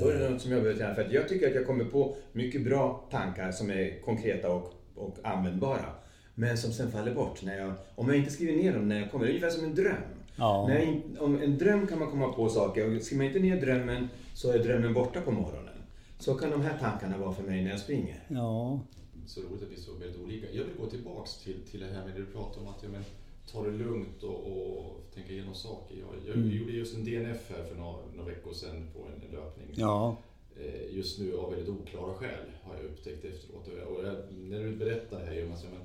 [0.00, 1.84] Då är det något som jag behöver träna för att jag tycker att jag kommer
[1.84, 5.86] på mycket bra tankar som är konkreta och, och användbara.
[6.34, 9.10] Men som sen faller bort när jag, om jag inte skriver ner dem när jag
[9.10, 9.24] kommer.
[9.24, 9.94] Det är ungefär som en dröm.
[10.36, 10.66] Ja.
[10.68, 13.38] När jag, in- om en dröm kan man komma på saker och skriver man inte
[13.40, 15.74] ner drömmen så är drömmen borta på morgonen.
[16.18, 18.22] Så kan de här tankarna vara för mig när jag springer.
[18.28, 18.80] Ja.
[19.26, 20.46] Så roligt att vi är så väldigt olika.
[20.52, 22.88] Jag vill gå tillbaks till, till det här med det du pratade om att ja,
[22.92, 23.04] men,
[23.52, 25.96] ta det lugnt och, och tänka igenom saker.
[25.96, 26.50] Jag, jag mm.
[26.50, 29.68] gjorde just en DNF här för några, några veckor sedan på en löpning.
[29.74, 30.16] Ja.
[30.56, 33.68] Eh, just nu av väldigt oklara skäl har jag upptäckt efteråt.
[33.68, 35.80] Och jag, när du berättar det här Jonas, men,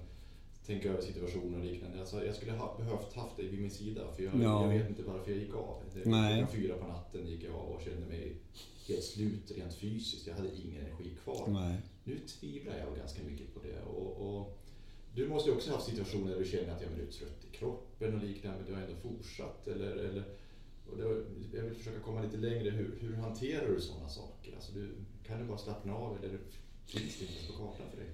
[0.66, 2.00] tänka över situationer och liknande.
[2.00, 4.62] Alltså, jag skulle ha behövt haft dig vid min sida för jag, ja.
[4.62, 5.78] jag vet inte varför jag gick av.
[5.94, 8.36] Det var fyra på natten gick jag av och kände mig
[8.88, 10.28] helt slut rent fysiskt.
[10.28, 11.48] Jag hade ingen energi kvar.
[11.48, 11.78] Nej.
[12.04, 13.82] Nu tvivlar jag ganska mycket på det.
[13.82, 14.58] Och, och
[15.16, 17.56] du måste ju också ha haft situationer där du känner att jag är trött i
[17.58, 19.68] kroppen och liknande, men du har ändå fortsatt.
[19.68, 20.24] Eller, eller,
[20.92, 21.22] och då,
[21.54, 22.70] jag vill försöka komma lite längre.
[22.70, 24.56] Hur, hur hanterar du sådana saker?
[24.56, 24.90] Alltså du,
[25.28, 26.40] kan du bara slappna av eller
[26.86, 28.10] finns det inte på kartan för dig?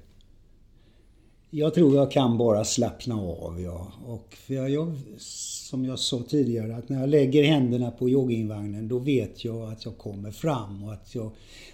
[1.53, 3.91] Jag tror jag kan bara slappna av, ja.
[4.05, 8.87] Och för jag, jag, som jag sa tidigare, att när jag lägger händerna på joggingvagnen
[8.87, 10.83] då vet jag att jag kommer fram.
[10.83, 11.31] Och att jag,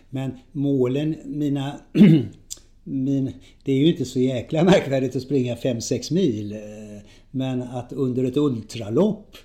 [0.09, 1.79] men målen, mina...
[2.87, 6.51] min, det är ju inte så jäkla märkvärdigt att springa 5-6 mil.
[6.51, 6.59] Eh,
[7.31, 9.37] men att under ett ultralopp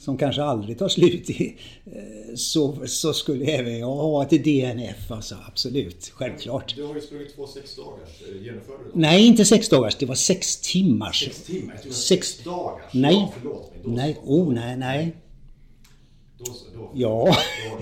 [0.00, 5.10] som kanske aldrig tar slut i, eh, så, så skulle även jag ha ett DNF.
[5.10, 6.76] Alltså, absolut, självklart.
[6.76, 8.22] Du har ju sprungit två sex dagars.
[8.28, 9.96] Eh, genomförde du Nej, inte sex dagars.
[9.96, 11.24] Det var sex timmars.
[11.24, 11.76] Sex timmar?
[11.82, 12.82] Sex, sex dagars?
[12.94, 13.14] Nej.
[13.14, 13.80] Ja, förlåt mig.
[13.84, 15.16] Då nej, oh nej, nej.
[16.44, 17.36] Då, då, ja,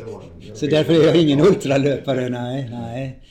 [0.07, 0.23] då,
[0.55, 2.29] så därför är jag ingen ultralöpare.
[2.29, 3.23] Nej, nej.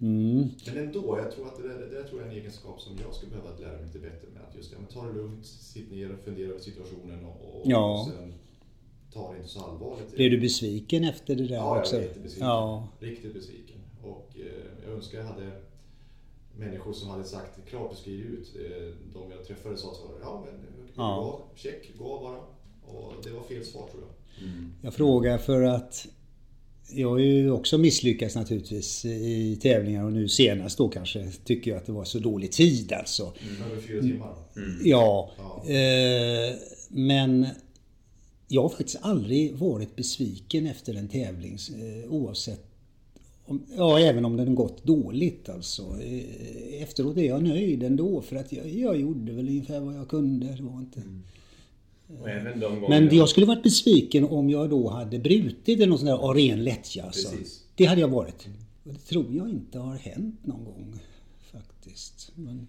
[0.00, 0.48] Mm.
[0.66, 2.98] Men ändå, jag tror att det, där, det där tror jag är en egenskap som
[3.04, 4.42] jag skulle behöva lära mig lite bättre med.
[4.48, 7.62] Att just ja, men ta det lugnt, sitt ner och fundera över situationen och, och
[7.64, 8.10] ja.
[8.10, 8.34] sen
[9.12, 10.14] ta det inte så allvarligt.
[10.14, 11.96] Blev du besviken efter det där ja, också?
[11.96, 12.48] Ja, jag blev besviken.
[12.48, 12.88] Ja.
[13.00, 13.80] Riktigt besviken.
[14.02, 15.50] Och eh, jag önskar jag hade
[16.56, 18.56] människor som hade sagt klart och skriv ut.
[18.56, 20.60] Eh, de jag träffade sa så ja men
[20.94, 21.16] ja.
[21.16, 22.38] Gå, check, gå bara.
[22.86, 24.48] Och det var fel svar tror jag.
[24.48, 24.72] Mm.
[24.82, 26.06] Jag frågar för att
[26.94, 31.78] jag har ju också misslyckats naturligtvis i tävlingar och nu senast då kanske tycker jag
[31.78, 33.22] att det var så dålig tid alltså.
[33.42, 34.34] Mm, över fyra timmar?
[34.56, 34.80] Mm.
[34.84, 35.30] Ja.
[35.38, 35.72] ja.
[35.72, 36.54] Eh,
[36.88, 37.46] men
[38.48, 42.72] jag har faktiskt aldrig varit besviken efter en tävling eh, oavsett
[43.44, 45.82] om, Ja, även om den gått dåligt alltså.
[45.82, 50.08] Eh, efteråt är jag nöjd ändå för att jag, jag gjorde väl ungefär vad jag
[50.08, 50.46] kunde.
[50.46, 51.00] Det var inte...
[51.00, 51.22] Mm.
[52.88, 56.34] Men jag skulle varit besviken om jag då hade brutit eller någon sån där av
[56.34, 57.04] ren lättja.
[57.04, 57.28] Alltså.
[57.74, 58.48] Det hade jag varit.
[58.84, 61.00] Och det tror jag inte har hänt någon gång
[61.52, 62.32] faktiskt.
[62.34, 62.68] Men,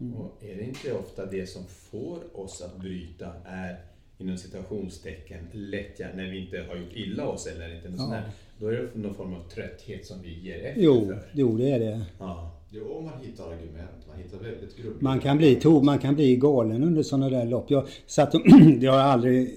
[0.00, 0.14] mm.
[0.14, 3.80] Och är det inte ofta det som får oss att bryta är
[4.18, 8.06] inom citationstecken lättja när vi inte har gjort illa oss eller inte något ja.
[8.06, 11.30] sånt Då är det någon form av trötthet som vi ger efter jo, för.
[11.32, 12.04] Jo, det är det.
[12.18, 12.55] Ja.
[12.78, 14.06] Jo, man hittar argument.
[14.08, 17.46] Man hittar väldigt grumliga man kan bli to, Man kan bli galen under sådana där
[17.46, 17.70] lopp.
[17.70, 18.40] Jag satt och,
[18.80, 19.54] jag har aldrig...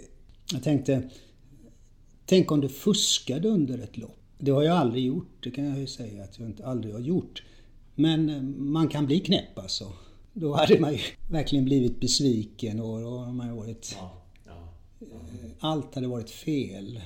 [0.52, 1.10] Jag tänkte...
[2.26, 4.20] Tänk om du fuskade under ett lopp.
[4.38, 5.44] Det har jag aldrig gjort.
[5.44, 7.44] Det kan jag ju säga att jag inte aldrig har gjort.
[7.96, 9.92] Men eh, man kan bli knäpp alltså.
[10.34, 13.96] Då hade man ju verkligen blivit besviken och då har man varit...
[14.00, 15.06] Ja, ja, ja.
[15.06, 17.02] Eh, allt hade varit fel.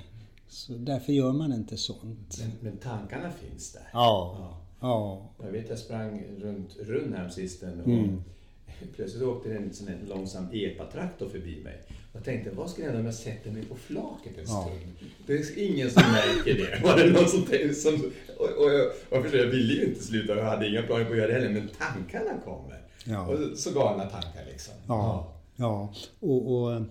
[0.48, 2.38] Så därför gör man inte sånt.
[2.40, 3.90] Men, men tankarna finns där?
[3.94, 4.63] Ja.
[4.84, 5.22] Ja.
[5.44, 8.24] Jag vet jag sprang runt Runnhem sisten och mm.
[8.96, 11.82] plötsligt åkte det en sån här långsam epatraktor förbi mig.
[12.14, 14.82] Jag tänkte, vad ska jag göra om jag sätter mig på flaket en stund?
[15.00, 15.08] Ja.
[15.26, 16.84] Det är ingen som märker det.
[16.84, 20.36] Var det någon som, som och, och, jag, och jag, jag ville ju inte sluta,
[20.36, 22.82] jag hade inga planer på att göra det heller, men tankarna kommer.
[23.06, 23.28] Ja.
[23.28, 24.74] Och så galna tankar liksom.
[24.88, 25.94] Ja, ja.
[26.20, 26.82] Och, och,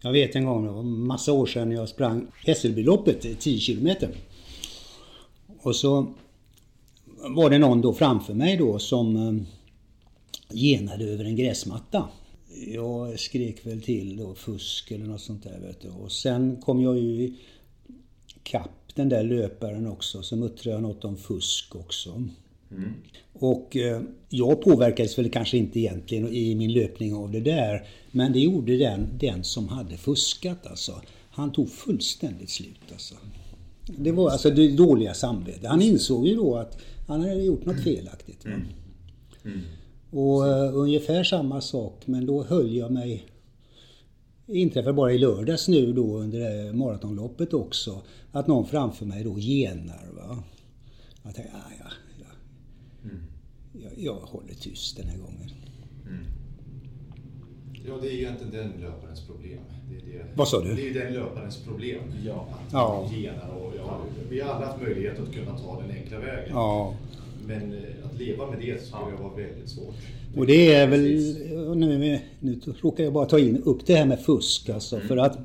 [0.00, 4.08] jag vet en gång, det var massa år sedan, jag sprang Hässelbyloppet, 10 kilometer.
[5.62, 6.14] Och så
[7.28, 9.34] var det någon då framför mig då som eh,
[10.56, 12.08] genade över en gräsmatta.
[12.66, 15.88] Jag skrek väl till då fusk eller något sånt där vet du.
[15.88, 17.34] Och sen kom jag ju
[18.42, 20.22] kapp den där löparen också.
[20.22, 22.10] Så muttrade jag något om fusk också.
[22.70, 22.92] Mm.
[23.32, 27.86] Och eh, jag påverkades väl kanske inte egentligen i min löpning av det där.
[28.10, 31.00] Men det gjorde den, den som hade fuskat alltså.
[31.30, 33.14] Han tog fullständigt slut alltså.
[33.86, 35.66] Det var alltså det dåliga samvetet.
[35.66, 38.44] Han insåg ju då att han hade gjort något felaktigt.
[38.44, 38.62] Mm.
[39.44, 39.60] Mm.
[40.10, 43.26] Och uh, ungefär samma sak, men då höll jag mig...
[44.46, 48.02] Inträffade bara i lördags nu då under det maratonloppet också.
[48.32, 50.08] Att någon framför mig då genar.
[50.12, 50.42] Va?
[51.22, 51.90] Jag tänkte, ah, ja,
[52.20, 52.26] ja.
[53.10, 53.22] Mm.
[53.72, 55.50] Jag, jag håller tyst den här gången.
[56.06, 56.24] Mm.
[57.86, 59.60] Ja, det är ju egentligen den löparens problem.
[59.88, 60.74] Det är det, Vad sa du?
[60.74, 62.00] Det är den löparens problem.
[62.24, 62.46] Ja.
[62.66, 63.10] Att ja.
[63.12, 66.50] genar och ja, vi har alla haft möjlighet att kunna ta den enkla vägen.
[66.50, 66.94] Ja.
[67.46, 69.22] Men eh, att leva med det skulle ja.
[69.22, 69.94] vara väldigt svårt.
[70.36, 71.00] Och det är väl,
[71.76, 74.96] nu, nu råkar jag bara ta in upp det här med fusk alltså.
[74.96, 75.08] Mm.
[75.08, 75.38] För att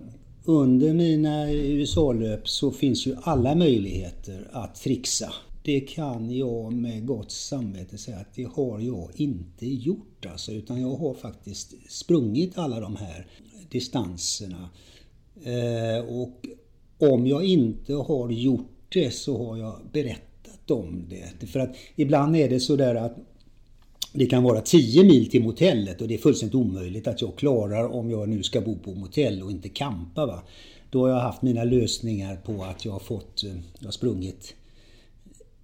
[0.46, 5.34] under mina USA-löp så finns ju alla möjligheter att trixa.
[5.70, 10.82] Det kan jag med gott samvete säga att det har jag inte gjort alltså, utan
[10.82, 13.28] jag har faktiskt sprungit alla de här
[13.70, 14.70] distanserna.
[15.44, 16.46] Eh, och
[16.98, 21.48] om jag inte har gjort det så har jag berättat om det.
[21.48, 23.18] För att ibland är det sådär att
[24.14, 27.88] det kan vara 10 mil till motellet och det är fullständigt omöjligt att jag klarar
[27.88, 30.26] om jag nu ska bo på motell och inte kampa.
[30.26, 30.44] Va?
[30.90, 34.56] Då har jag haft mina lösningar på att jag har fått, eh, jag har sprungit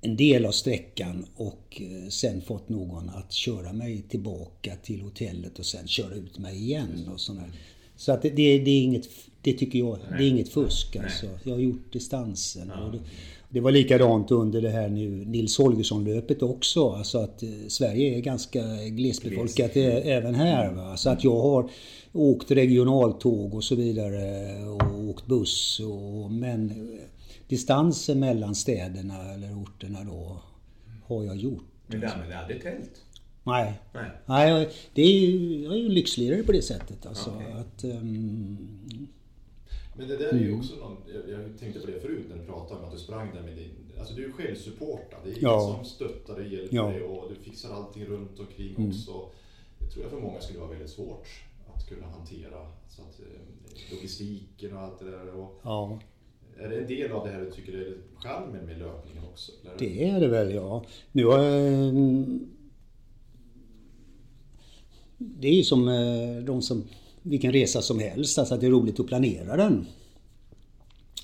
[0.06, 5.60] en del av sträckan och eh, sen fått någon att köra mig tillbaka till hotellet
[5.60, 7.10] och sen köra ut mig igen.
[7.14, 7.52] Och sådär.
[7.96, 9.10] Så att det, det, är inget,
[9.42, 11.26] det tycker jag, det är inget fusk alltså.
[11.44, 12.72] Jag har gjort distansen.
[12.72, 13.00] Och det,
[13.50, 16.90] det var likadant under det här nu Nils Holgersson-löpet också.
[16.90, 20.06] Alltså att eh, Sverige är ganska glesbefolkat Gles.
[20.06, 20.74] även här.
[20.74, 20.98] Va?
[20.98, 21.70] Så att jag har
[22.14, 25.80] åkt regionaltåg och så vidare och åkt buss.
[25.80, 26.72] Och, men
[27.48, 30.42] distansen mellan städerna eller orterna då
[31.06, 31.66] har jag gjort.
[31.88, 33.02] Men du använder aldrig tält?
[33.44, 33.80] Nej.
[33.94, 34.10] Nej.
[34.26, 37.06] Nej det är ju, jag är ju lyxlirare på det sättet.
[37.06, 37.52] Alltså, okay.
[37.52, 39.08] att, um,
[39.98, 40.60] men det där är ju mm.
[40.60, 43.34] också någon, jag, jag, tänkte på det förut när du pratade om att du sprang
[43.34, 45.20] där med din, alltså du är självsupportad.
[45.24, 45.76] Det är ingen ja.
[45.76, 46.88] som stöttar dig, hjälper ja.
[46.88, 48.90] dig och du fixar allting runt omkring mm.
[48.90, 49.30] också.
[49.80, 51.28] Det tror jag för många skulle vara väldigt svårt
[51.76, 52.68] att kunna hantera.
[52.90, 55.36] Så att, eh, logistiken och allt det där.
[55.36, 56.00] Och, ja.
[56.60, 59.52] Är det en del av det här du tycker är charmen med löpningen också?
[59.62, 59.80] Eller?
[59.80, 60.86] Det är det väl ja.
[61.12, 61.94] Nu har jag,
[65.18, 66.84] Det är ju som eh, de som
[67.22, 69.86] vilken resa som helst, alltså att det är roligt att planera den.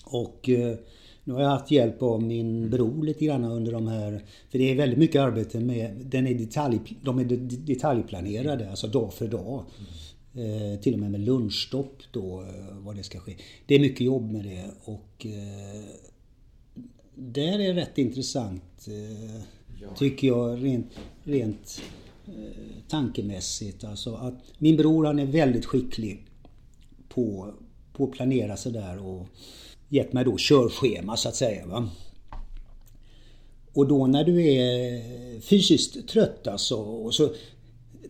[0.06, 0.76] Och eh,
[1.24, 4.24] nu har jag haft hjälp av min bror lite grann under de här...
[4.50, 5.96] För det är väldigt mycket arbete med...
[6.06, 7.24] Den är detalj, de är
[7.66, 9.64] detaljplanerade, alltså dag för dag.
[9.80, 9.92] Mm.
[10.36, 13.36] Eh, till och med med lunchstopp då, eh, vad det ska ske.
[13.66, 15.26] Det är mycket jobb med det och...
[15.26, 15.84] Eh,
[17.16, 18.88] där är rätt intressant,
[19.82, 19.96] ja.
[19.96, 20.92] tycker jag, rent,
[21.24, 21.82] rent
[22.88, 23.84] tankemässigt.
[23.84, 26.26] Alltså att min bror han är väldigt skicklig
[27.10, 27.54] på,
[27.94, 29.28] på att planera sådär och
[29.90, 31.66] gett mig då körschema så att säga.
[31.66, 31.90] Va?
[33.74, 37.34] Och då när du är fysiskt trött alltså, och så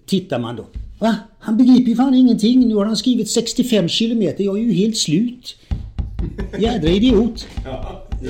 [0.06, 0.66] tittar man då.
[1.00, 1.16] Va?
[1.40, 2.68] Han begriper ju fan ingenting.
[2.68, 4.44] Nu har han skrivit 65 kilometer.
[4.44, 5.56] Jag är ju helt slut.
[6.60, 7.48] Jädra idiot.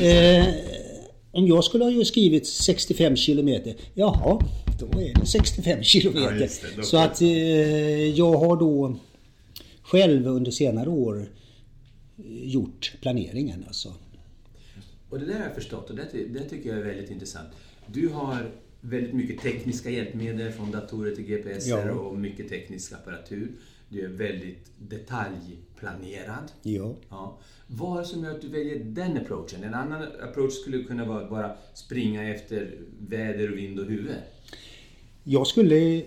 [0.01, 0.45] Eh,
[1.31, 3.75] om jag skulle ha skrivit 65 kilometer.
[3.93, 4.45] Jaha,
[4.79, 6.49] då är det 65 kilometer.
[6.77, 7.29] Ja, så att eh,
[8.09, 8.95] jag har då
[9.81, 11.29] själv under senare år
[12.43, 13.93] gjort planeringen alltså.
[15.09, 17.47] Och det där har jag förstått och det, det tycker jag är väldigt intressant.
[17.87, 18.51] Du har
[18.81, 21.91] väldigt mycket tekniska hjälpmedel från datorer till GPS ja.
[21.91, 23.51] och mycket teknisk apparatur.
[23.89, 26.51] Du är väldigt detaljplanerad.
[26.61, 26.95] Ja.
[27.09, 27.37] ja.
[27.67, 29.63] Vad är det som gör att du väljer den approachen?
[29.63, 34.15] En annan approach skulle kunna vara att bara springa efter väder och vind och huvud.
[35.23, 36.03] Jag skulle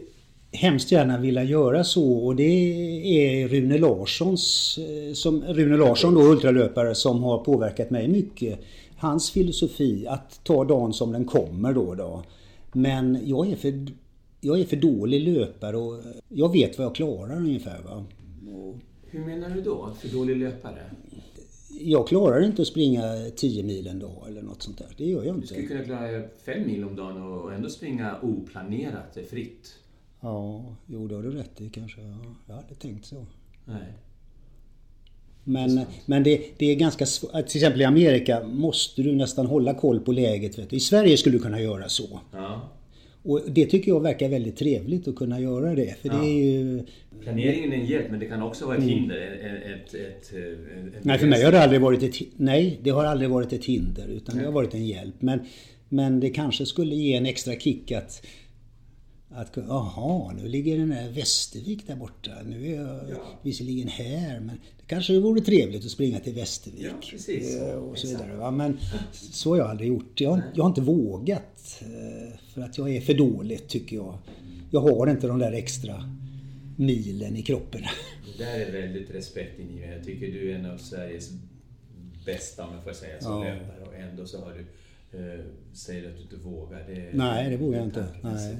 [0.52, 6.20] hemskt gärna vilja göra så och det är Rune Larssons, eh, som, Rune Larsson då,
[6.20, 8.60] ultralöpare, som har påverkat mig mycket.
[8.96, 11.94] Hans filosofi att ta dagen som den kommer då.
[11.94, 12.22] då.
[12.74, 13.86] Men jag är för,
[14.40, 17.82] jag är för dålig löpare och jag vet vad jag klarar ungefär.
[17.82, 18.04] Va?
[18.52, 19.90] Och, Hur menar du då?
[20.00, 20.82] För dålig löpare?
[21.80, 23.02] Jag klarar inte att springa
[23.36, 24.88] 10 mil en dag eller något sånt där.
[24.96, 25.40] Det gör jag inte.
[25.40, 29.74] Du skulle kunna klara 5 mil om dagen och ändå springa oplanerat, fritt.
[30.20, 32.00] Ja, jo det har du rätt i kanske.
[32.00, 32.16] Ja,
[32.46, 33.26] jag hade tänkt så.
[33.64, 33.92] Nej.
[35.44, 37.32] Men, men det, det är ganska svårt.
[37.32, 40.72] Till exempel i Amerika måste du nästan hålla koll på läget.
[40.72, 42.20] I Sverige skulle du kunna göra så.
[42.32, 42.70] Ja.
[43.22, 45.96] Och det tycker jag verkar väldigt trevligt att kunna göra det.
[46.02, 46.14] För ja.
[46.14, 46.82] det är ju...
[47.22, 48.94] Planeringen är en hjälp men det kan också vara ett mm.
[48.94, 49.16] hinder.
[49.16, 53.30] Ett, ett, ett, nej, för mig har det aldrig varit ett Nej, det har aldrig
[53.30, 54.42] varit ett hinder utan nej.
[54.42, 55.14] det har varit en hjälp.
[55.18, 55.40] Men,
[55.88, 58.26] men det kanske skulle ge en extra kick att
[59.34, 62.30] att, jaha, nu ligger den här Västervik där borta.
[62.46, 63.16] Nu är jag ja.
[63.42, 66.84] visserligen här, men det kanske vore trevligt att springa till Västervik.
[66.84, 67.56] Ja, precis.
[67.56, 68.36] Eh, och så vidare.
[68.36, 68.50] Va?
[68.50, 68.78] Men
[69.12, 70.20] så har jag aldrig gjort.
[70.20, 71.82] Jag, jag har inte vågat.
[71.82, 74.18] Eh, för att jag är för dålig, tycker jag.
[74.70, 76.10] Jag har inte de där extra
[76.76, 77.82] milen i kroppen.
[78.38, 79.96] Det där är väldigt respektingivande.
[79.96, 81.30] Jag tycker du är en av Sveriges
[82.26, 83.44] bästa, om jag får säga, som ja.
[83.44, 83.84] löpare.
[83.86, 84.60] Och ändå så har du,
[85.18, 85.40] eh,
[85.72, 86.84] säger att du inte vågar.
[86.88, 88.06] Det, Nej, det vågar jag inte.
[88.22, 88.56] Nej.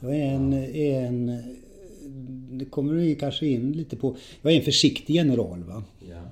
[0.00, 1.42] Jag är en, är en
[2.58, 4.16] det kommer vi kanske in lite på.
[4.42, 5.64] Jag är en försiktig general.
[5.64, 5.84] Va?
[6.10, 6.22] Ja.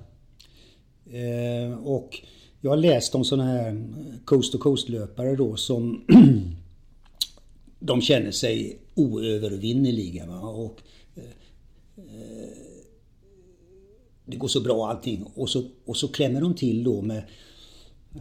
[1.19, 2.19] Eh, och
[2.61, 3.85] jag har läst om sådana här
[4.25, 6.05] coast to coast-löpare då som
[7.79, 10.27] de känner sig oövervinneliga.
[10.27, 10.41] Va?
[10.41, 10.81] Och,
[11.17, 11.23] eh,
[14.25, 15.23] det går så bra allting.
[15.35, 17.23] Och så, och så klämmer de till då med
[18.15, 18.21] eh,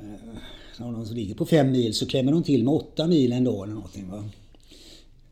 [0.80, 3.64] när de ligger på fem mil så klämmer de till med åtta mil en dag
[3.64, 4.10] eller någonting.
[4.10, 4.30] Va?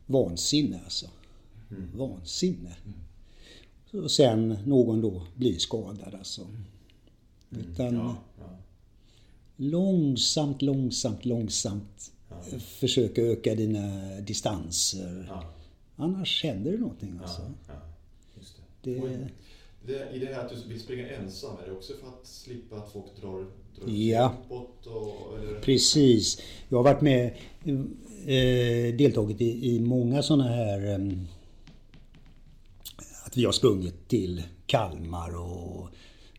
[0.08, 1.06] Vansinne alltså.
[1.70, 1.90] Mm.
[1.94, 2.76] Vansinne.
[2.84, 4.04] Mm.
[4.04, 6.42] Och sen någon då blir skadad alltså.
[6.42, 7.66] Mm.
[7.66, 8.58] Utan ja, ja.
[9.56, 12.58] långsamt, långsamt, långsamt ja.
[12.58, 15.32] försöka öka dina distanser.
[15.96, 17.42] Annars händer det någonting alltså.
[18.82, 19.28] Det...
[19.86, 22.76] Det, I det här att du vill springa ensam, är det också för att slippa
[22.76, 24.34] att folk drar, drar ja.
[24.44, 24.86] uppåt?
[24.86, 25.60] Och, eller?
[25.60, 26.42] Precis.
[26.68, 27.26] Jag har varit med,
[28.26, 31.18] eh, deltagit i, i många sådana här eh,
[33.24, 35.88] att vi har sprungit till Kalmar och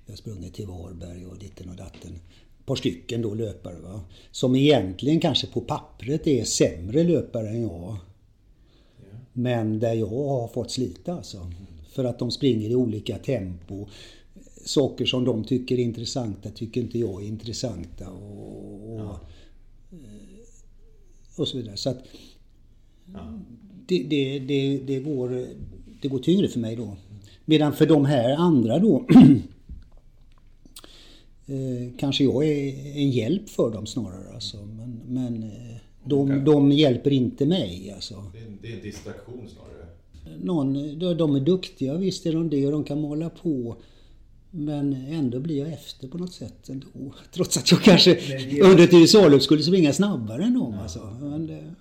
[0.06, 2.20] vi har sprungit till Varberg och ditten och datten.
[2.60, 4.02] Ett par stycken då löpare va.
[4.32, 7.72] Som egentligen kanske på pappret är sämre löpare än jag.
[7.72, 9.18] Ja.
[9.34, 11.38] Men där jag har fått slita alltså.
[11.38, 11.79] Mm.
[12.00, 13.88] För att de springer i olika tempo.
[14.66, 18.10] Saker som de tycker är intressanta tycker inte jag är intressanta.
[18.10, 19.20] Och, och, ja.
[21.38, 21.78] och så vidare.
[21.78, 21.98] Så att
[23.14, 23.40] ja.
[23.88, 25.48] det, det, det, det, går,
[26.02, 26.98] det går tyngre för mig då.
[27.46, 29.06] Medan för de här andra då
[31.46, 34.34] eh, kanske jag är en hjälp för dem snarare.
[34.34, 34.58] Alltså.
[34.58, 37.92] Men, men eh, de, de hjälper inte mig.
[37.96, 38.32] Alltså.
[38.62, 39.79] Det är en distraktion snarare?
[40.44, 43.76] Någon, de är duktiga, visst är de det och de kan måla på.
[44.52, 46.88] Men ändå blir jag efter på något sätt ändå.
[47.32, 48.64] Trots att jag kanske är...
[48.64, 50.74] under ett USA-lopp skulle springa snabbare än dem.
[50.74, 50.82] Ja.
[50.82, 51.18] Alltså.
[51.22, 51.74] Men, det,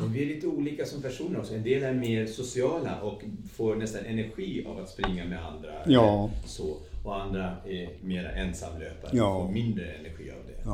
[0.00, 1.54] Men vi är lite olika som personer också.
[1.54, 3.22] En del är mer sociala och
[3.52, 5.72] får nästan energi av att springa med andra.
[5.86, 6.30] Ja.
[6.46, 6.76] Så.
[7.04, 9.36] Och andra är mer ensamlöpare ja.
[9.36, 10.70] och får mindre energi av det.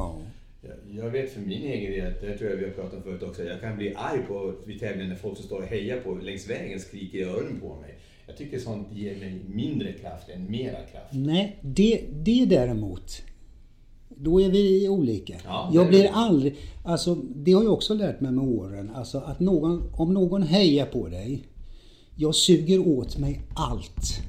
[0.68, 1.02] Ja.
[1.02, 3.44] Jag vet för min egen del, det tror jag vi har pratat om förut också,
[3.44, 6.50] jag kan bli arg på vid tävlingar när folk som står och hejar på längs
[6.50, 7.94] vägen skriker i öronen på mig.
[8.26, 11.12] Jag tycker sånt ger mig mindre kraft än mera kraft.
[11.12, 13.22] Nej, det, det däremot,
[14.08, 15.34] då är vi olika.
[15.44, 19.40] Ja, jag blir aldrig, alltså det har jag också lärt mig med åren, alltså att
[19.40, 21.42] någon, om någon hejar på dig,
[22.16, 24.20] jag suger åt mig allt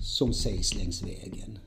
[0.00, 1.58] som sägs längs vägen.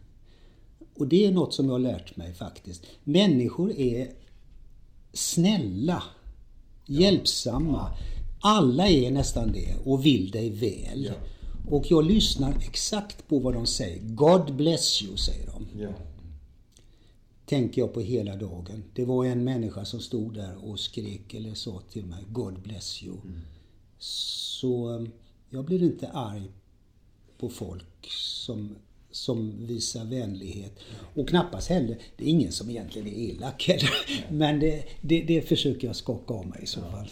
[0.98, 2.86] Och det är något som jag har lärt mig faktiskt.
[3.04, 4.12] Människor är
[5.14, 6.04] snälla,
[6.86, 7.02] ja.
[7.02, 7.92] hjälpsamma.
[8.42, 11.06] Alla är nästan det och vill dig väl.
[11.06, 11.14] Ja.
[11.70, 14.00] Och jag lyssnar exakt på vad de säger.
[14.00, 15.82] God bless you, säger de.
[15.82, 15.90] Ja.
[17.46, 18.84] Tänker jag på hela dagen.
[18.94, 23.04] Det var en människa som stod där och skrek eller sa till mig God bless
[23.04, 23.16] you.
[23.24, 23.42] Mm.
[24.00, 25.12] Så um,
[25.50, 26.52] jag blir inte arg
[27.38, 28.76] på folk som
[29.18, 30.72] som visar vänlighet.
[31.16, 33.90] Och knappast heller, det är ingen som egentligen är elak heller.
[34.32, 37.10] Men det, det, det försöker jag skaka av mig i så fall.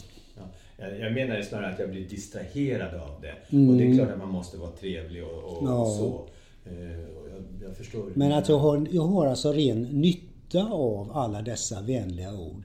[0.78, 0.88] Ja.
[0.88, 3.56] Jag menar snarare att jag blir distraherad av det.
[3.56, 3.70] Mm.
[3.70, 5.86] Och det är klart att man måste vara trevlig och, och, ja.
[5.86, 6.28] så.
[6.70, 8.12] Eh, jag, jag, förstår.
[8.14, 12.64] Men att jag har, jag har alltså ren nytta av alla dessa vänliga ord.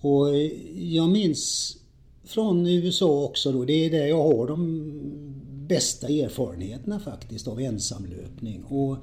[0.00, 0.28] Och
[0.74, 1.76] jag minns
[2.24, 5.35] från USA också då, det är där jag har de
[5.68, 8.64] bästa erfarenheterna faktiskt av ensamlöpning.
[8.64, 8.96] Och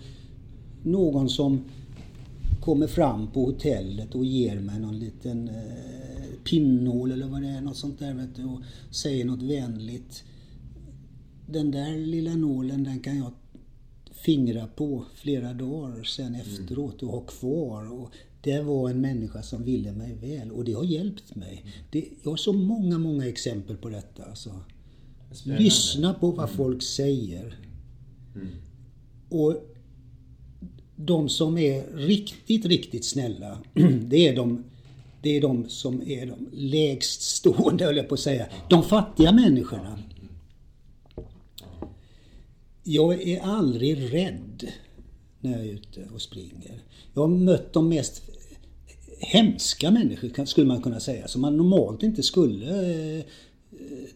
[0.83, 1.63] någon som
[2.61, 7.61] kommer fram på hotellet och ger mig någon liten eh, pinnål eller vad det är,
[7.61, 8.61] något sånt där vet du, och
[8.91, 10.23] säger något vänligt.
[11.45, 13.31] Den där lilla nålen den kan jag
[14.11, 17.91] fingra på flera dagar sen efteråt och ha kvar.
[17.91, 18.11] Och
[18.41, 21.65] det var en människa som ville mig väl och det har hjälpt mig.
[21.91, 24.23] Det, jag har så många, många exempel på detta.
[24.23, 24.51] Alltså.
[25.43, 27.57] Lyssna på vad folk säger.
[28.35, 28.47] Mm.
[29.29, 29.55] Och
[30.95, 33.57] de som är riktigt, riktigt snälla,
[34.01, 34.63] det är de,
[35.21, 38.47] det är de som är de lägst stående, höll jag på att säga.
[38.69, 39.99] De fattiga människorna.
[42.83, 44.67] Jag är aldrig rädd
[45.39, 46.81] när jag är ute och springer.
[47.13, 48.21] Jag har mött de mest
[49.19, 53.23] hemska människor, skulle man kunna säga, som man normalt inte skulle eh,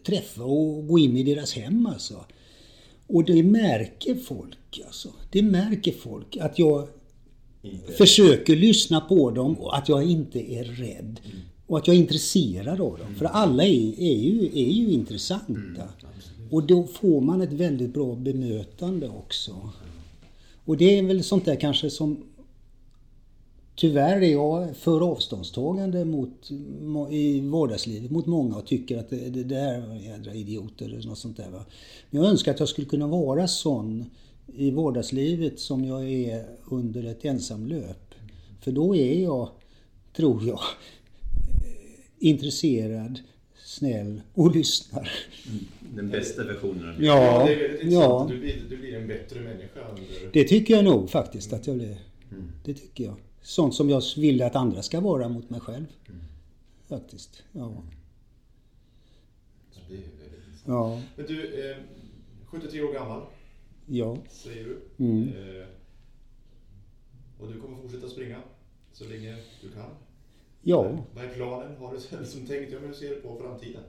[0.06, 2.24] träffa och gå in i deras hem alltså.
[3.06, 5.08] Och det märker folk alltså.
[5.30, 6.88] Det märker folk att jag
[7.62, 7.92] inte.
[7.92, 11.20] försöker lyssna på dem och att jag inte är rädd.
[11.24, 11.36] Mm.
[11.66, 13.06] Och att jag är intresserad av dem.
[13.06, 13.14] Mm.
[13.14, 15.52] För alla är, är, ju, är ju intressanta.
[15.52, 19.70] Mm, och då får man ett väldigt bra bemötande också.
[20.64, 22.24] Och det är väl sånt där kanske som
[23.78, 26.50] Tyvärr är jag för avståndstagande mot,
[27.10, 31.18] i vardagslivet mot många och tycker att det, det där är jädra idioter eller något
[31.18, 31.50] sånt där.
[31.50, 31.64] Va?
[32.10, 34.04] Men jag önskar att jag skulle kunna vara sån
[34.46, 38.14] i vardagslivet som jag är under ett ensamlöp.
[38.60, 39.48] För då är jag,
[40.16, 40.60] tror jag,
[42.18, 43.20] intresserad,
[43.64, 45.10] snäll och lyssnar.
[45.94, 47.50] Den bästa versionen Ja,
[47.82, 48.26] ja.
[48.30, 49.80] Du, blir, du blir en bättre människa.
[50.32, 51.96] Det tycker jag nog faktiskt att jag blev.
[52.30, 52.52] Mm.
[52.64, 53.16] Det tycker jag.
[53.48, 55.86] Sånt som jag vill att andra ska vara mot mig själv.
[56.08, 56.20] Mm.
[56.88, 57.42] Faktiskt.
[57.52, 57.82] Ja.
[59.88, 60.00] Det är
[60.64, 61.00] ja.
[61.16, 61.76] Men du, eh,
[62.46, 63.22] 73 år gammal.
[63.86, 64.16] Ja.
[64.28, 65.04] Säger du.
[65.04, 65.28] Mm.
[65.28, 65.66] Eh,
[67.38, 68.38] och du kommer fortsätta springa
[68.92, 69.90] så länge du kan?
[70.62, 71.04] Ja.
[71.14, 71.76] Vad är planen?
[71.76, 73.82] Har du liksom tänkt, hur ser du på framtiden?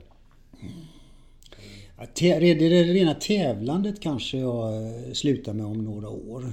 [1.98, 6.52] Ja, det, det rena tävlandet kanske jag eh, slutar med om några år.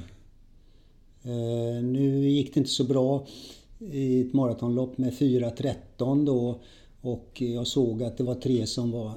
[1.24, 3.28] Eh, nu gick det inte så bra
[3.92, 6.60] i ett maratonlopp med 4.13 då
[7.02, 9.12] och jag såg att det var tre som var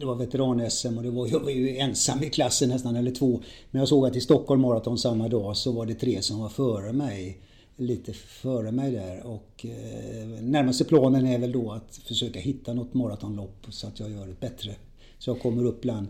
[0.00, 3.40] det var veteran-SM och det var, jag var ju ensam i klassen nästan, eller två.
[3.70, 6.48] Men jag såg att i Stockholm Marathon samma dag så var det tre som var
[6.48, 7.38] före mig.
[7.76, 12.94] Lite före mig där och eh, närmaste planen är väl då att försöka hitta något
[12.94, 14.74] maratonlopp så att jag gör det bättre.
[15.18, 16.06] Så jag kommer upp bland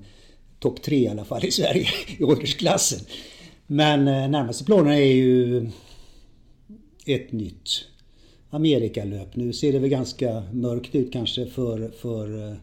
[0.58, 1.86] topp tre i alla fall i Sverige
[2.18, 3.00] i åldersklassen.
[3.72, 5.70] Men eh, närmaste planen är ju
[7.06, 7.68] ett nytt
[8.50, 9.36] Amerikalöp.
[9.36, 12.56] Nu ser det väl ganska mörkt ut kanske för, för eh,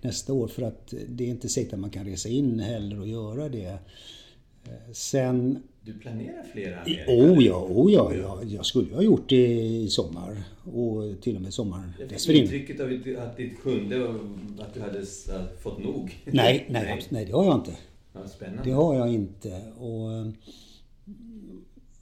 [0.00, 3.08] nästa år för att det är inte säkert att man kan resa in heller och
[3.08, 3.78] göra det.
[4.64, 5.62] Eh, sen...
[5.82, 10.42] Du planerar flera Oh ja, oh ja, ja, jag skulle ha gjort det i sommar
[10.64, 12.44] och till och med sommaren dessförinnan.
[12.44, 12.86] intrycket av
[13.18, 14.14] att ditt sjunde
[14.58, 15.06] att du hade
[15.62, 16.22] fått nog?
[16.24, 17.06] Nej, nej, nej.
[17.08, 17.76] nej det har jag inte.
[18.12, 18.62] Ja, spännande.
[18.64, 19.62] Det har jag inte.
[19.78, 20.26] Och, eh,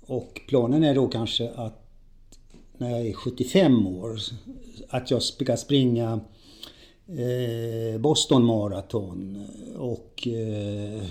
[0.06, 1.84] och planen är då kanske att
[2.78, 4.18] när jag är 75 år
[4.88, 6.20] att jag ska springa
[7.06, 9.46] eh, Boston Marathon
[9.76, 11.02] och eh,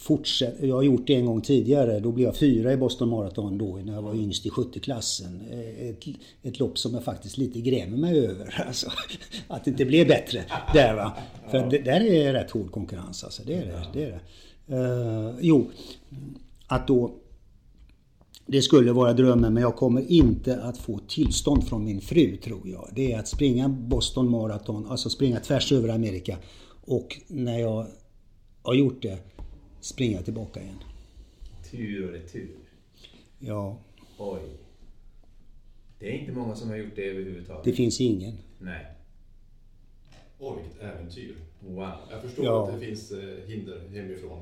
[0.00, 2.00] fortsätt, jag har gjort det en gång tidigare.
[2.00, 5.42] Då blev jag fyra i Boston Marathon då när jag var yngst i 70-klassen.
[5.50, 6.04] Eh, ett,
[6.42, 8.64] ett lopp som jag faktiskt lite grämer mig över.
[8.66, 8.90] Alltså,
[9.48, 10.44] att det inte blev bättre
[10.74, 11.12] där va.
[11.50, 13.42] För det, där är rätt hård konkurrens alltså.
[13.46, 13.86] Det är det.
[13.92, 14.20] det, är
[14.66, 14.76] det.
[14.76, 15.70] Uh, jo,
[16.66, 17.14] att då
[18.46, 22.68] det skulle vara drömmen men jag kommer inte att få tillstånd från min fru tror
[22.68, 22.88] jag.
[22.94, 26.36] Det är att springa Boston Marathon, alltså springa tvärs över Amerika.
[26.84, 27.86] Och när jag
[28.62, 29.18] har gjort det,
[29.80, 30.78] springa tillbaka igen.
[31.70, 32.56] Tur och retur.
[33.38, 33.78] Ja.
[34.18, 34.40] Oj.
[35.98, 37.64] Det är inte många som har gjort det överhuvudtaget.
[37.64, 38.34] Det finns ingen.
[38.58, 38.86] Nej.
[40.38, 41.34] Oj, vilket äventyr.
[41.60, 41.92] Wow.
[42.10, 42.68] Jag förstår ja.
[42.68, 44.38] att det finns eh, hinder hemifrån.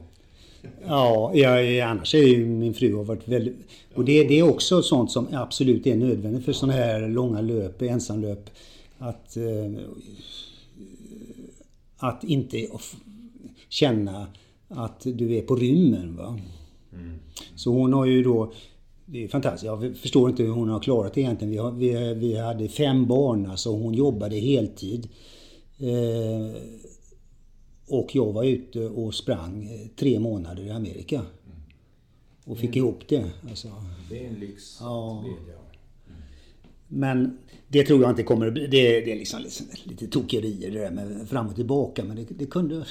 [0.86, 3.57] Ja, jag, annars är ju min fru har varit väldigt...
[3.95, 7.82] Och det, det är också sånt som absolut är nödvändigt för sådana här långa löp,
[7.82, 8.51] ensamlöp.
[8.99, 9.82] Att, eh,
[11.97, 12.68] att inte
[13.68, 14.26] känna
[14.69, 16.16] att du är på rymmen.
[16.16, 16.39] Va?
[16.93, 17.19] Mm.
[17.55, 18.53] Så hon har ju då...
[19.07, 19.64] Det är fantastiskt.
[19.64, 21.51] Jag förstår inte hur hon har klarat det egentligen.
[21.51, 25.09] Vi, har, vi, vi hade fem barn, alltså hon jobbade heltid.
[25.79, 26.62] Eh,
[27.89, 31.23] och jag var ute och sprang eh, tre månader i Amerika.
[32.45, 32.89] Och fick mm.
[32.89, 33.31] ihop det.
[33.49, 33.69] Alltså.
[34.11, 34.77] Det är en lyx.
[34.81, 35.25] Ja.
[36.89, 37.39] Men
[37.69, 38.66] det tror jag inte kommer att bli.
[38.66, 42.05] Det, det är liksom, liksom lite tokerier det där med fram och tillbaka.
[42.05, 42.87] Men det, det kunde...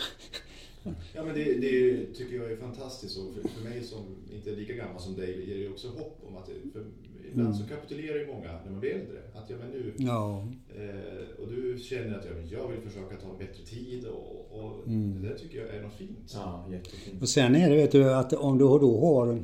[1.16, 4.00] Ja men det, det, tycker jag är fantastiskt och för, för mig som
[4.36, 6.86] inte är lika gammal som dig ger det också hopp om att för
[7.32, 7.60] ibland mm.
[7.60, 9.18] så kapitulerar ju många när man blir äldre.
[9.36, 10.48] Att ja men nu, ja.
[10.76, 14.88] eh, och du känner att ja, jag vill försöka ta en bättre tid och, och
[14.88, 15.22] mm.
[15.22, 16.32] det där tycker jag är något fint.
[16.34, 17.22] Ja, jättefint.
[17.22, 19.44] Och sen är det vet du att om du då har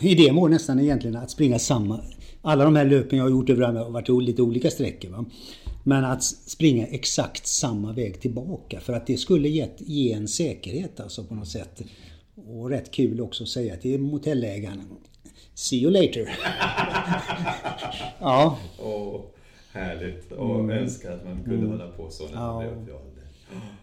[0.00, 2.00] Idén var nästan egentligen att springa samma...
[2.42, 5.10] Alla de här löpen jag har gjort över har varit lite olika sträckor.
[5.10, 5.24] Va?
[5.84, 11.00] Men att springa exakt samma väg tillbaka för att det skulle gett, ge en säkerhet
[11.00, 11.82] alltså på något sätt.
[12.34, 14.82] Och rätt kul också att säga till motellägaren
[15.54, 16.28] See you later.
[18.20, 18.58] ja.
[18.78, 19.20] Oh,
[19.72, 20.32] härligt.
[20.32, 20.70] Och mm.
[20.70, 21.70] önskar att man kunde mm.
[21.70, 23.24] hålla på så när man blev upp i ålder.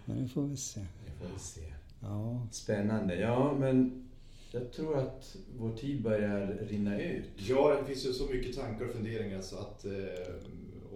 [0.06, 0.80] Men det får vi se.
[0.80, 1.62] Det får vi se.
[2.00, 2.48] Ja.
[2.52, 3.16] Spännande.
[3.16, 4.08] Ja, men
[4.52, 7.30] jag tror att vår tid börjar rinna ut.
[7.36, 9.92] Ja, det finns ju så mycket tankar och funderingar så att eh,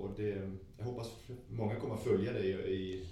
[0.04, 1.12] och det, jag hoppas
[1.49, 3.06] många kommer att följa dig i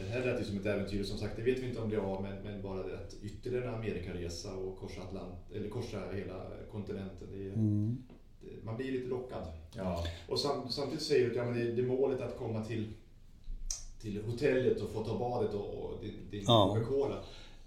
[0.00, 1.96] det här lät ju som ett äventyr, som sagt det vet vi inte om det
[1.96, 6.00] är av, men, men bara det att ytterligare en Amerikaresa och korsa, Atlant, eller korsa
[6.12, 7.28] hela kontinenten.
[7.32, 8.02] Det, mm.
[8.40, 9.46] det, man blir lite lockad.
[9.76, 10.04] Ja.
[10.28, 12.92] Och sam, samtidigt säger du att ja, men det, det är målet att komma till,
[14.00, 16.74] till hotellet och få ta badet och, och din, din ja.
[16.74, 17.24] Coca-Cola.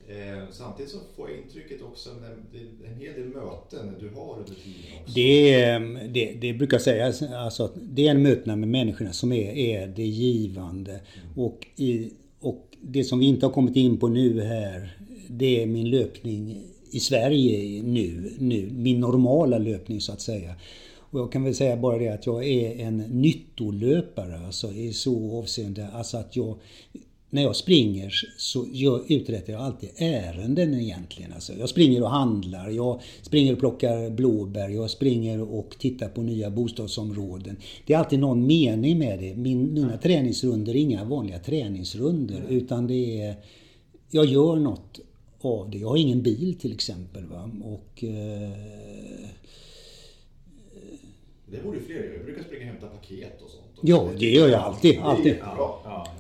[0.08, 2.56] Eh, samtidigt så får jag intrycket också att
[2.90, 5.14] en hel del möten du har under tiden också.
[5.16, 5.78] Det,
[6.08, 10.92] det, det brukar sägas, alltså det är mötena med människorna som är, är det givande.
[10.92, 11.46] Mm.
[11.46, 14.98] Och, i, och det som vi inte har kommit in på nu här,
[15.28, 18.70] det är min löpning i Sverige nu, nu.
[18.72, 20.56] Min normala löpning så att säga.
[20.96, 25.40] Och jag kan väl säga bara det att jag är en nyttolöpare alltså i så
[25.40, 25.88] avseende.
[25.94, 26.58] Alltså att jag
[27.34, 31.34] när jag springer så jag uträttar jag alltid ärenden egentligen.
[31.34, 36.22] Alltså jag springer och handlar, jag springer och plockar blåbär, jag springer och tittar på
[36.22, 37.58] nya bostadsområden.
[37.86, 39.36] Det är alltid någon mening med det.
[39.36, 42.50] Min, mina träningsrunder är inga vanliga träningsrunder mm.
[42.50, 43.36] utan det är...
[44.12, 45.00] Jag gör något
[45.42, 45.78] av det.
[45.78, 47.26] Jag har ingen bil till exempel.
[47.26, 47.52] Va?
[47.64, 48.52] Och, eh,
[51.54, 52.14] det borde fler göra.
[52.16, 53.64] Jag brukar springa och hämta paket och sånt.
[53.82, 55.00] Ja, det gör jag alltid.
[55.00, 55.36] alltid.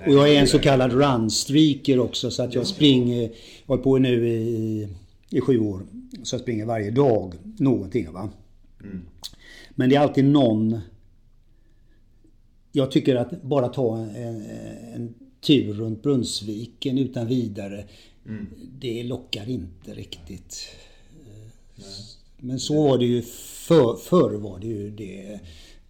[0.07, 3.21] Och jag är en så kallad runstreaker också så att jag springer,
[3.65, 4.87] jag har på nu i,
[5.29, 5.85] i sju år.
[6.23, 8.11] Så jag springer varje dag någonting.
[8.11, 8.29] Va?
[8.83, 9.01] Mm.
[9.69, 10.79] Men det är alltid någon...
[12.71, 14.41] Jag tycker att bara ta en,
[14.95, 17.85] en tur runt Brunnsviken utan vidare.
[18.25, 18.47] Mm.
[18.79, 20.67] Det lockar inte riktigt.
[21.75, 22.22] Nej.
[22.45, 23.21] Men så var det ju
[23.67, 25.39] för, förr var det ju det.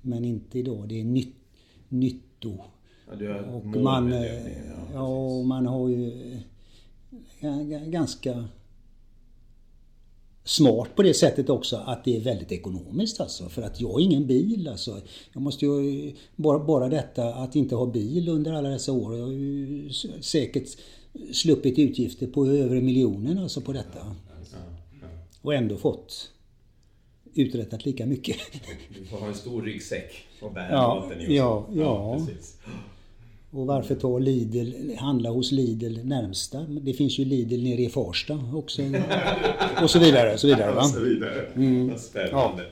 [0.02, 0.90] Men inte idag.
[0.90, 1.36] Det är nytt,
[1.90, 2.58] nytto.
[3.20, 4.26] Ja, och man, ja,
[4.94, 6.40] ja, och man har ju
[7.86, 8.46] ganska
[10.44, 13.50] smart på det sättet också att det är väldigt ekonomiskt alltså.
[13.50, 15.02] För att jag har ingen bil alltså.
[15.34, 19.16] Jag måste ju, bara, bara detta att inte ha bil under alla dessa år.
[19.18, 19.90] Jag har ju
[20.22, 20.68] säkert
[21.32, 24.16] sluppit utgifter på över miljonen alltså på detta.
[25.42, 26.33] Och ändå fått
[27.36, 28.38] uträttat lika mycket.
[29.00, 31.36] Du får ha en stor ryggsäck och bära ja, maten i.
[31.36, 32.20] Ja, ja.
[32.20, 32.28] ja
[33.54, 36.60] och varför ta Lidl, handla hos Lidl närmsta?
[36.60, 38.82] Det finns ju Lidl nere i Farsta också.
[39.82, 40.38] och så vidare.
[40.38, 40.82] Så vidare, va?
[40.82, 41.46] Och så vidare.
[41.56, 41.98] Mm.
[41.98, 42.64] Spännande.
[42.64, 42.70] Ja.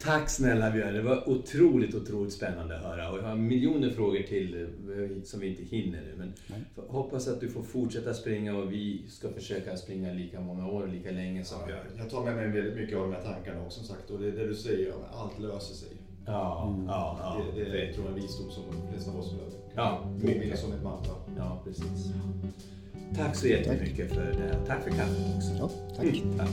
[0.00, 3.10] Tack snälla Björn, det var otroligt, otroligt spännande att höra.
[3.10, 6.14] Och jag har miljoner frågor till eh, som vi inte hinner nu.
[6.18, 6.32] Men
[6.88, 10.88] hoppas att du får fortsätta springa och vi ska försöka springa lika många år och
[10.88, 11.86] lika länge som Björn.
[11.96, 14.10] Jag tar med mig väldigt mycket av de här tankarna också som sagt.
[14.10, 15.88] Och det det du säger, allt löser sig.
[16.26, 16.86] Ja, mm.
[16.86, 17.42] ja, ja.
[17.54, 19.54] Det, det, det tror jag är en visdom som de flesta av oss behöver.
[19.74, 21.14] Ja, påminna som ett mantra.
[21.36, 22.12] Ja, precis.
[23.16, 24.66] Tack så jättemycket för det.
[24.66, 25.50] Tack för kaffet också.
[25.58, 26.04] Ja, tack.
[26.04, 26.50] Mm, tack.